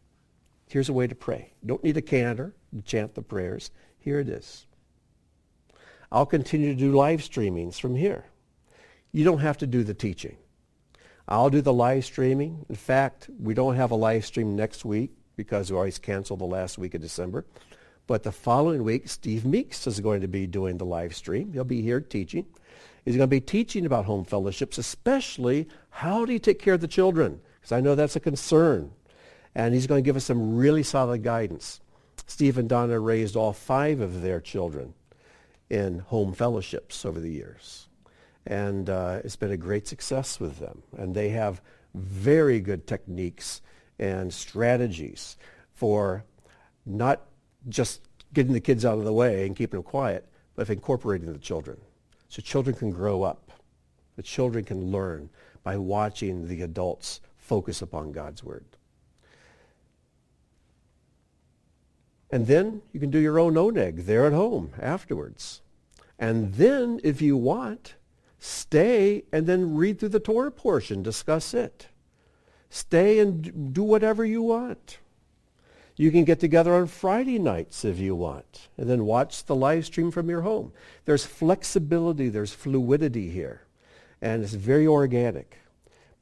[0.68, 1.53] here's a way to pray.
[1.62, 3.70] You don't need a cantor to chant the prayers.
[3.99, 4.66] Here it is.
[6.11, 8.26] I'll continue to do live streamings from here.
[9.12, 10.37] You don't have to do the teaching.
[11.26, 12.66] I'll do the live streaming.
[12.68, 16.45] In fact, we don't have a live stream next week because we always cancel the
[16.45, 17.45] last week of December.
[18.07, 21.53] But the following week, Steve Meeks is going to be doing the live stream.
[21.53, 22.47] He'll be here teaching.
[23.05, 26.80] He's going to be teaching about home fellowships, especially how do you take care of
[26.80, 27.41] the children?
[27.61, 28.93] Because I know that's a concern.
[29.55, 31.80] And he's going to give us some really solid guidance.
[32.26, 34.95] Steve and Donna raised all five of their children
[35.68, 37.89] in home fellowships over the years.
[38.47, 40.83] And uh, it's been a great success with them.
[40.97, 41.61] And they have
[41.95, 43.61] very good techniques
[44.03, 45.37] and strategies
[45.75, 46.25] for
[46.85, 47.23] not
[47.69, 48.01] just
[48.35, 50.27] getting the kids out of the way and keeping them quiet,
[50.57, 51.79] but incorporating the children
[52.29, 53.53] so children can grow up.
[54.17, 55.31] The children can learn
[55.63, 58.65] by watching the adults focus upon God's word.
[62.31, 65.61] And then you can do your own oneg there at home afterwards.
[66.19, 67.95] And then, if you want,
[68.39, 71.89] stay and then read through the Torah portion, discuss it.
[72.75, 74.97] Stay and do whatever you want.
[75.95, 79.85] You can get together on Friday nights if you want, and then watch the live
[79.85, 80.73] stream from your home.
[81.05, 83.66] There's flexibility, there's fluidity here,
[84.23, 85.59] and it's very organic.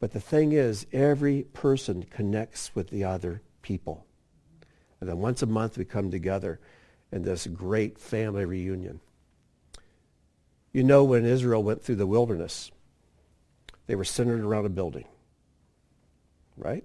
[0.01, 4.05] But the thing is, every person connects with the other people.
[4.99, 6.59] And then once a month we come together
[7.13, 8.99] in this great family reunion.
[10.73, 12.73] You know, when Israel went through the wilderness,
[13.87, 15.05] they were centered around a building,
[16.61, 16.85] right?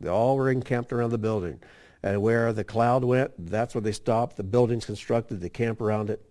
[0.00, 1.60] They all were encamped around the building.
[2.02, 4.36] And where the cloud went, that's where they stopped.
[4.36, 5.40] The building's constructed.
[5.40, 6.22] They camp around it.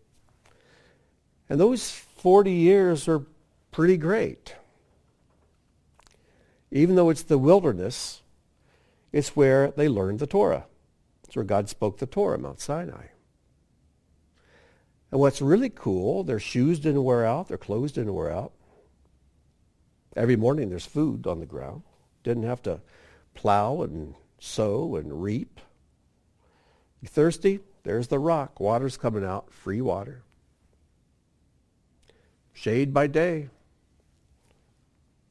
[1.49, 3.25] And those 40 years are
[3.71, 4.55] pretty great.
[6.71, 8.21] Even though it's the wilderness,
[9.11, 10.65] it's where they learned the Torah.
[11.25, 13.07] It's where God spoke the Torah, Mount Sinai.
[15.11, 18.51] And what's really cool, their shoes didn't wear out, their clothes didn't wear out.
[20.15, 21.83] Every morning there's food on the ground.
[22.23, 22.81] Didn't have to
[23.33, 25.59] plow and sow and reap.
[27.01, 27.59] You thirsty?
[27.83, 28.59] There's the rock.
[28.59, 30.23] Water's coming out, free water.
[32.53, 33.49] Shade by day,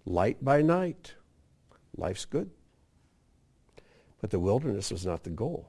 [0.04, 1.14] light by night.
[1.96, 2.50] Life's good.
[4.20, 5.68] But the wilderness was not the goal.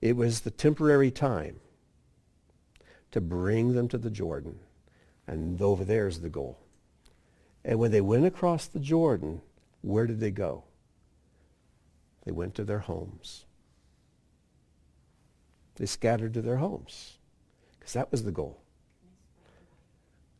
[0.00, 1.60] It was the temporary time
[3.10, 4.58] to bring them to the Jordan.
[5.26, 6.58] And over there is the goal.
[7.64, 9.40] And when they went across the Jordan,
[9.80, 10.64] where did they go?
[12.24, 13.44] They went to their homes.
[15.76, 17.18] They scattered to their homes
[17.78, 18.60] because that was the goal.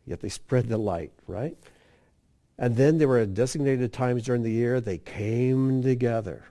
[0.06, 1.56] Yet they spread the light, right?
[2.58, 6.44] And then there were designated times during the year they came together.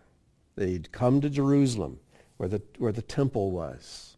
[0.56, 2.00] They'd come to Jerusalem
[2.38, 4.18] where the, where the temple was.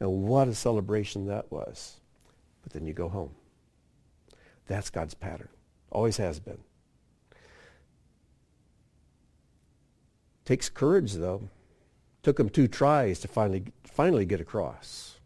[0.00, 2.00] And what a celebration that was.
[2.62, 3.32] But then you go home.
[4.66, 5.48] That's God's pattern.
[5.90, 6.58] Always has been.
[10.44, 11.48] Takes courage, though.
[12.22, 15.18] Took him two tries to finally, finally get across.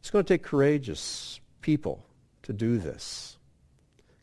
[0.00, 2.04] It's going to take courageous people
[2.42, 3.36] to do this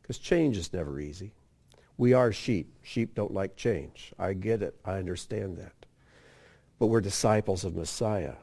[0.02, 1.34] because change is never easy.
[1.98, 2.74] We are sheep.
[2.84, 4.14] Sheep don't like change.
[4.18, 4.76] I get it.
[4.86, 5.74] I understand that.
[6.80, 8.36] But we're disciples of Messiah.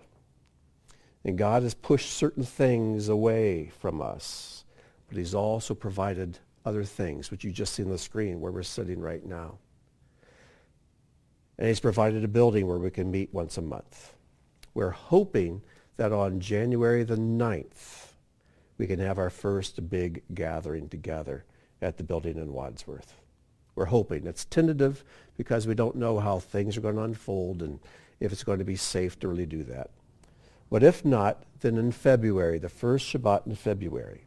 [1.24, 4.64] And God has pushed certain things away from us,
[5.08, 8.62] but he's also provided other things, which you just see on the screen where we're
[8.62, 9.58] sitting right now.
[11.58, 14.14] And he's provided a building where we can meet once a month.
[14.72, 15.62] We're hoping
[15.96, 18.12] that on January the 9th,
[18.78, 21.44] we can have our first big gathering together
[21.80, 23.14] at the building in Wadsworth.
[23.76, 24.26] We're hoping.
[24.26, 25.04] It's tentative
[25.36, 27.78] because we don't know how things are going to unfold and
[28.20, 29.90] if it's going to be safe to really do that.
[30.70, 34.23] But if not, then in February, the first Shabbat in February.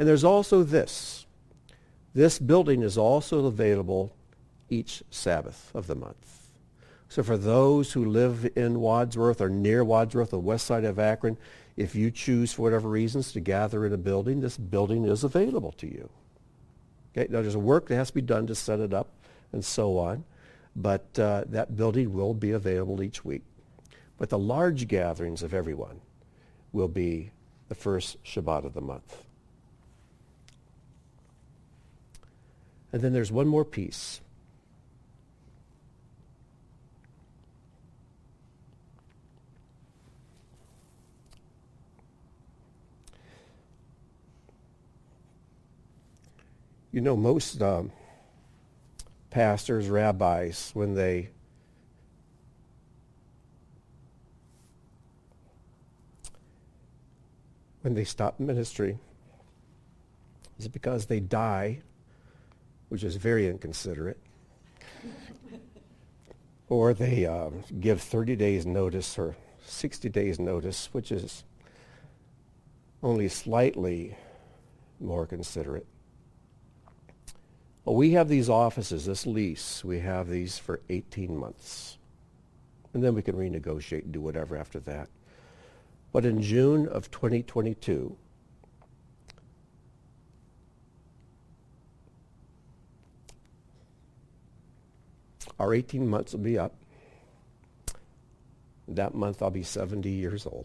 [0.00, 1.26] And there's also this.
[2.14, 4.16] This building is also available
[4.70, 6.48] each Sabbath of the month.
[7.10, 11.36] So for those who live in Wadsworth or near Wadsworth, the west side of Akron,
[11.76, 15.72] if you choose for whatever reasons to gather in a building, this building is available
[15.72, 16.08] to you.
[17.14, 19.10] Okay, now there's work that has to be done to set it up
[19.52, 20.24] and so on,
[20.74, 23.42] but uh, that building will be available each week.
[24.16, 26.00] But the large gatherings of everyone
[26.72, 27.32] will be
[27.68, 29.26] the first Shabbat of the month.
[32.92, 34.20] And then there's one more piece.
[46.92, 47.92] You know, most um,
[49.30, 51.30] pastors, rabbis, when they
[57.82, 58.98] when they stop ministry,
[60.58, 61.80] is it because they die,
[62.90, 64.20] which is very inconsiderate,
[66.68, 71.44] or they um, give 30 days notice or 60 days notice, which is
[73.02, 74.16] only slightly
[75.00, 75.86] more considerate.
[77.84, 81.96] Well, we have these offices, this lease, we have these for 18 months.
[82.92, 85.08] And then we can renegotiate and do whatever after that.
[86.12, 88.16] But in June of 2022,
[95.60, 96.74] our 18 months will be up.
[98.88, 100.64] That month I'll be 70 years old.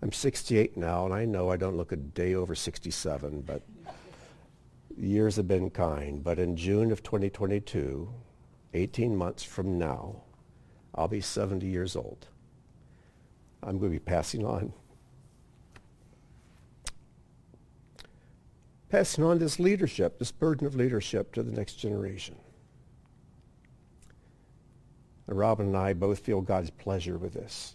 [0.00, 3.62] I'm 68 now, and I know I don't look a day over 67, but
[4.96, 8.08] years have been kind, but in June of 2022,
[8.74, 10.22] 18 months from now,
[10.94, 12.28] I'll be 70 years old.
[13.60, 14.72] I'm going to be passing on.
[18.88, 22.36] Passing on this leadership, this burden of leadership to the next generation.
[25.36, 27.74] Robin and I both feel God's pleasure with this.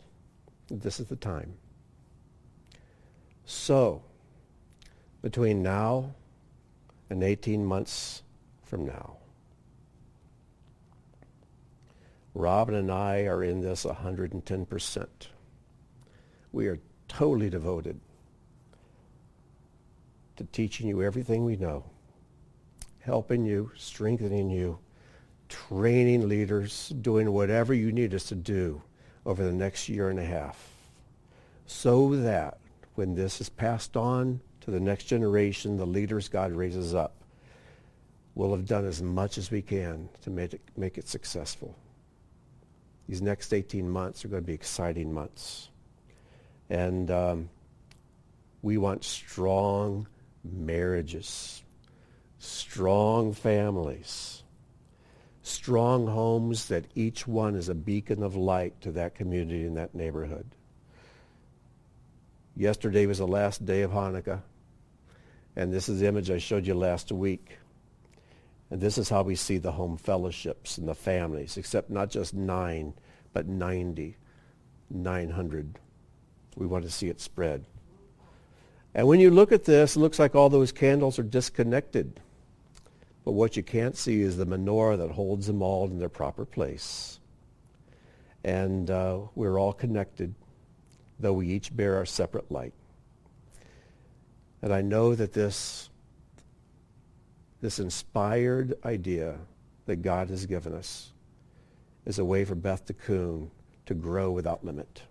[0.69, 1.53] This is the time.
[3.45, 4.03] So,
[5.21, 6.15] between now
[7.09, 8.23] and 18 months
[8.63, 9.17] from now.
[12.33, 15.07] Robin and I are in this 110%.
[16.51, 17.99] We are totally devoted
[20.37, 21.85] to teaching you everything we know,
[22.99, 24.79] helping you, strengthening you,
[25.53, 28.81] training leaders, doing whatever you need us to do
[29.25, 30.73] over the next year and a half
[31.65, 32.57] so that
[32.95, 37.15] when this is passed on to the next generation, the leaders God raises up,
[38.35, 41.75] we'll have done as much as we can to make it, make it successful.
[43.07, 45.69] These next 18 months are going to be exciting months.
[46.69, 47.49] And um,
[48.61, 50.07] we want strong
[50.43, 51.63] marriages,
[52.39, 54.42] strong families,
[55.43, 59.93] strong homes that each one is a beacon of light to that community and that
[59.93, 60.49] neighborhood.
[62.55, 64.41] Yesterday was the last day of Hanukkah,
[65.55, 67.57] and this is the image I showed you last week.
[68.71, 72.33] And this is how we see the home fellowships and the families, except not just
[72.33, 72.93] nine,
[73.31, 74.17] but 90,
[74.89, 75.79] 900.
[76.55, 77.65] We want to see it spread.
[78.95, 82.19] And when you look at this, it looks like all those candles are disconnected.
[83.25, 86.45] But what you can't see is the menorah that holds them all in their proper
[86.45, 87.19] place.
[88.43, 90.35] And uh, we're all connected,
[91.19, 92.73] though we each bear our separate light.
[94.61, 95.89] And I know that this,
[97.61, 99.37] this inspired idea
[99.85, 101.11] that God has given us
[102.05, 103.49] is a way for Beth Tikkun
[103.85, 105.03] to grow without limit,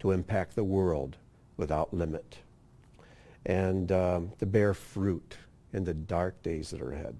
[0.00, 1.16] to impact the world
[1.58, 2.38] without limit,
[3.44, 5.36] and um, to bear fruit
[5.72, 7.16] in the dark days that are ahead.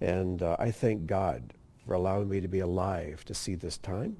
[0.00, 1.54] And uh, I thank God
[1.86, 4.16] for allowing me to be alive to see this time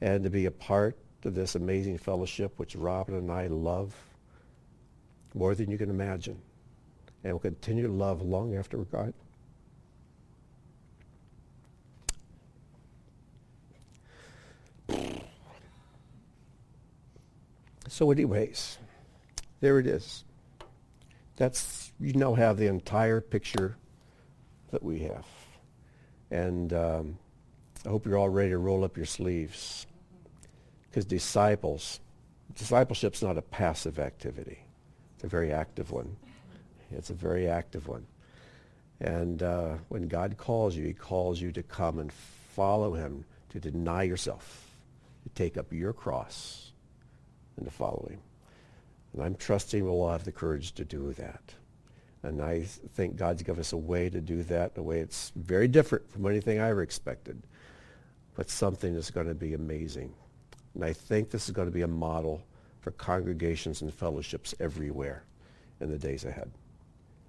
[0.00, 3.94] and to be a part of this amazing fellowship which Robin and I love
[5.34, 6.40] more than you can imagine
[7.24, 9.12] and will continue to love long after God.
[17.88, 18.78] So anyways,
[19.60, 20.24] there it is.
[21.38, 23.76] That's, you now have the entire picture
[24.72, 25.24] that we have.
[26.32, 27.18] And um,
[27.86, 29.86] I hope you're all ready to roll up your sleeves.
[30.90, 32.00] Because disciples,
[32.56, 34.58] discipleship's not a passive activity.
[35.14, 36.16] It's a very active one.
[36.90, 38.04] It's a very active one.
[39.00, 43.60] And uh, when God calls you, he calls you to come and follow him, to
[43.60, 44.74] deny yourself,
[45.22, 46.72] to take up your cross,
[47.56, 48.18] and to follow him.
[49.18, 51.52] And I'm trusting we'll have the courage to do that.
[52.22, 55.32] And I think God's given us a way to do that in a way it's
[55.34, 57.42] very different from anything I ever expected,
[58.36, 60.14] but something that's going to be amazing.
[60.76, 62.44] And I think this is going to be a model
[62.80, 65.24] for congregations and fellowships everywhere
[65.80, 66.52] in the days ahead.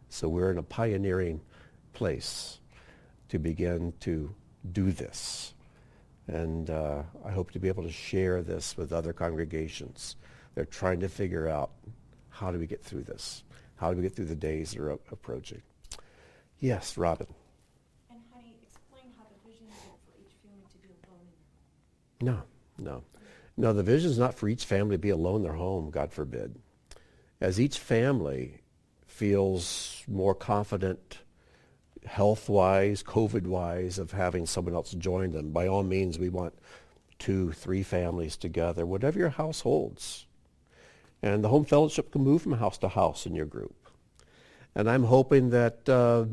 [0.09, 1.41] So we're in a pioneering
[1.93, 2.59] place
[3.29, 4.31] to begin to
[4.73, 5.55] do this.
[6.27, 10.17] And uh, I hope to be able to share this with other congregations.
[10.59, 11.71] They're trying to figure out
[12.27, 13.45] how do we get through this?
[13.77, 15.61] How do we get through the days that are approaching?
[16.59, 17.27] Yes, Robin.
[18.11, 21.21] And honey, explain how the vision is for each family to be alone
[22.19, 22.43] in their home.
[22.77, 23.03] No, no.
[23.55, 26.11] No, the vision is not for each family to be alone in their home, God
[26.11, 26.59] forbid.
[27.39, 28.59] As each family
[29.07, 31.19] feels more confident
[32.05, 36.53] health-wise, COVID-wise, of having someone else join them, by all means, we want
[37.17, 40.25] two, three families together, whatever your house holds.
[41.21, 43.75] And the home fellowship can move from house to house in your group.
[44.75, 46.25] And I'm hoping that uh,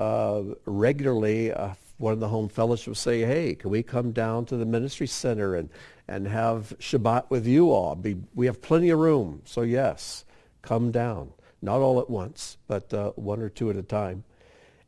[0.00, 4.56] uh, regularly uh, one of the home fellowships say, hey, can we come down to
[4.56, 5.68] the ministry center and,
[6.06, 7.94] and have Shabbat with you all?
[7.96, 9.42] Be, we have plenty of room.
[9.44, 10.24] So yes,
[10.62, 11.32] come down.
[11.60, 14.22] Not all at once, but uh, one or two at a time.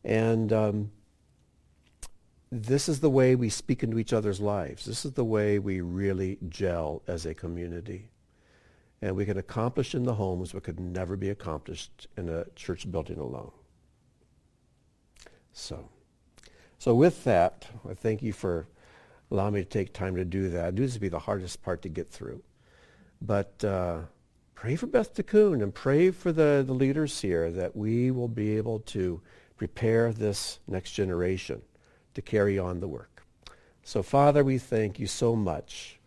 [0.04, 0.92] And um,
[2.50, 4.84] this is the way we speak into each other's lives.
[4.84, 8.09] This is the way we really gel as a community.
[9.02, 12.90] And we can accomplish in the homes what could never be accomplished in a church
[12.90, 13.52] building alone.
[15.52, 15.88] So,
[16.78, 18.66] so with that, I thank you for
[19.30, 20.66] allowing me to take time to do that.
[20.66, 22.42] I knew this would be the hardest part to get through.
[23.22, 24.00] But uh,
[24.54, 28.56] pray for Beth Tikkun and pray for the, the leaders here that we will be
[28.56, 29.20] able to
[29.56, 31.62] prepare this next generation
[32.14, 33.22] to carry on the work.
[33.82, 35.99] So Father, we thank you so much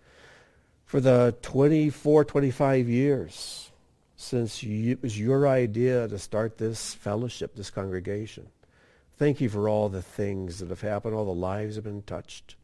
[0.93, 3.71] for the 24, 25 years
[4.15, 8.45] since you, it was your idea to start this fellowship, this congregation.
[9.17, 12.57] Thank you for all the things that have happened, all the lives have been touched.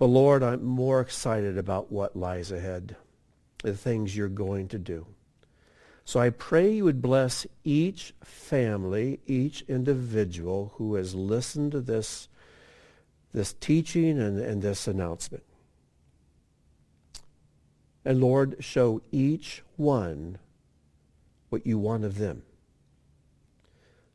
[0.00, 2.96] But Lord, I'm more excited about what lies ahead,
[3.62, 5.06] the things you're going to do.
[6.04, 12.26] So I pray you would bless each family, each individual who has listened to this
[13.32, 15.44] this teaching and, and this announcement.
[18.04, 20.38] And Lord, show each one
[21.50, 22.42] what you want of them.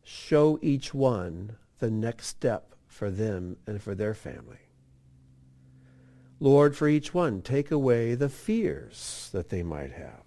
[0.04, 4.58] Show each one the next step for them and for their family.
[6.40, 10.24] Lord, for each one, take away the fears that they might have.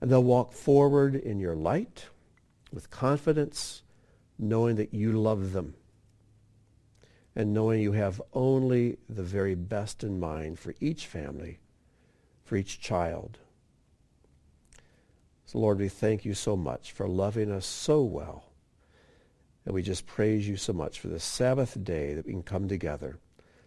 [0.00, 2.06] And they'll walk forward in your light
[2.72, 3.82] with confidence,
[4.38, 5.74] knowing that you love them
[7.36, 11.58] and knowing you have only the very best in mind for each family,
[12.44, 13.38] for each child.
[15.46, 18.44] So, Lord, we thank you so much for loving us so well.
[19.64, 22.68] And we just praise you so much for this Sabbath day that we can come
[22.68, 23.18] together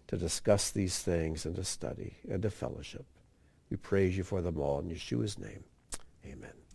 [0.07, 3.05] to discuss these things and to study and to fellowship.
[3.69, 5.63] We praise you for them all in Yeshua's name.
[6.25, 6.66] Amen.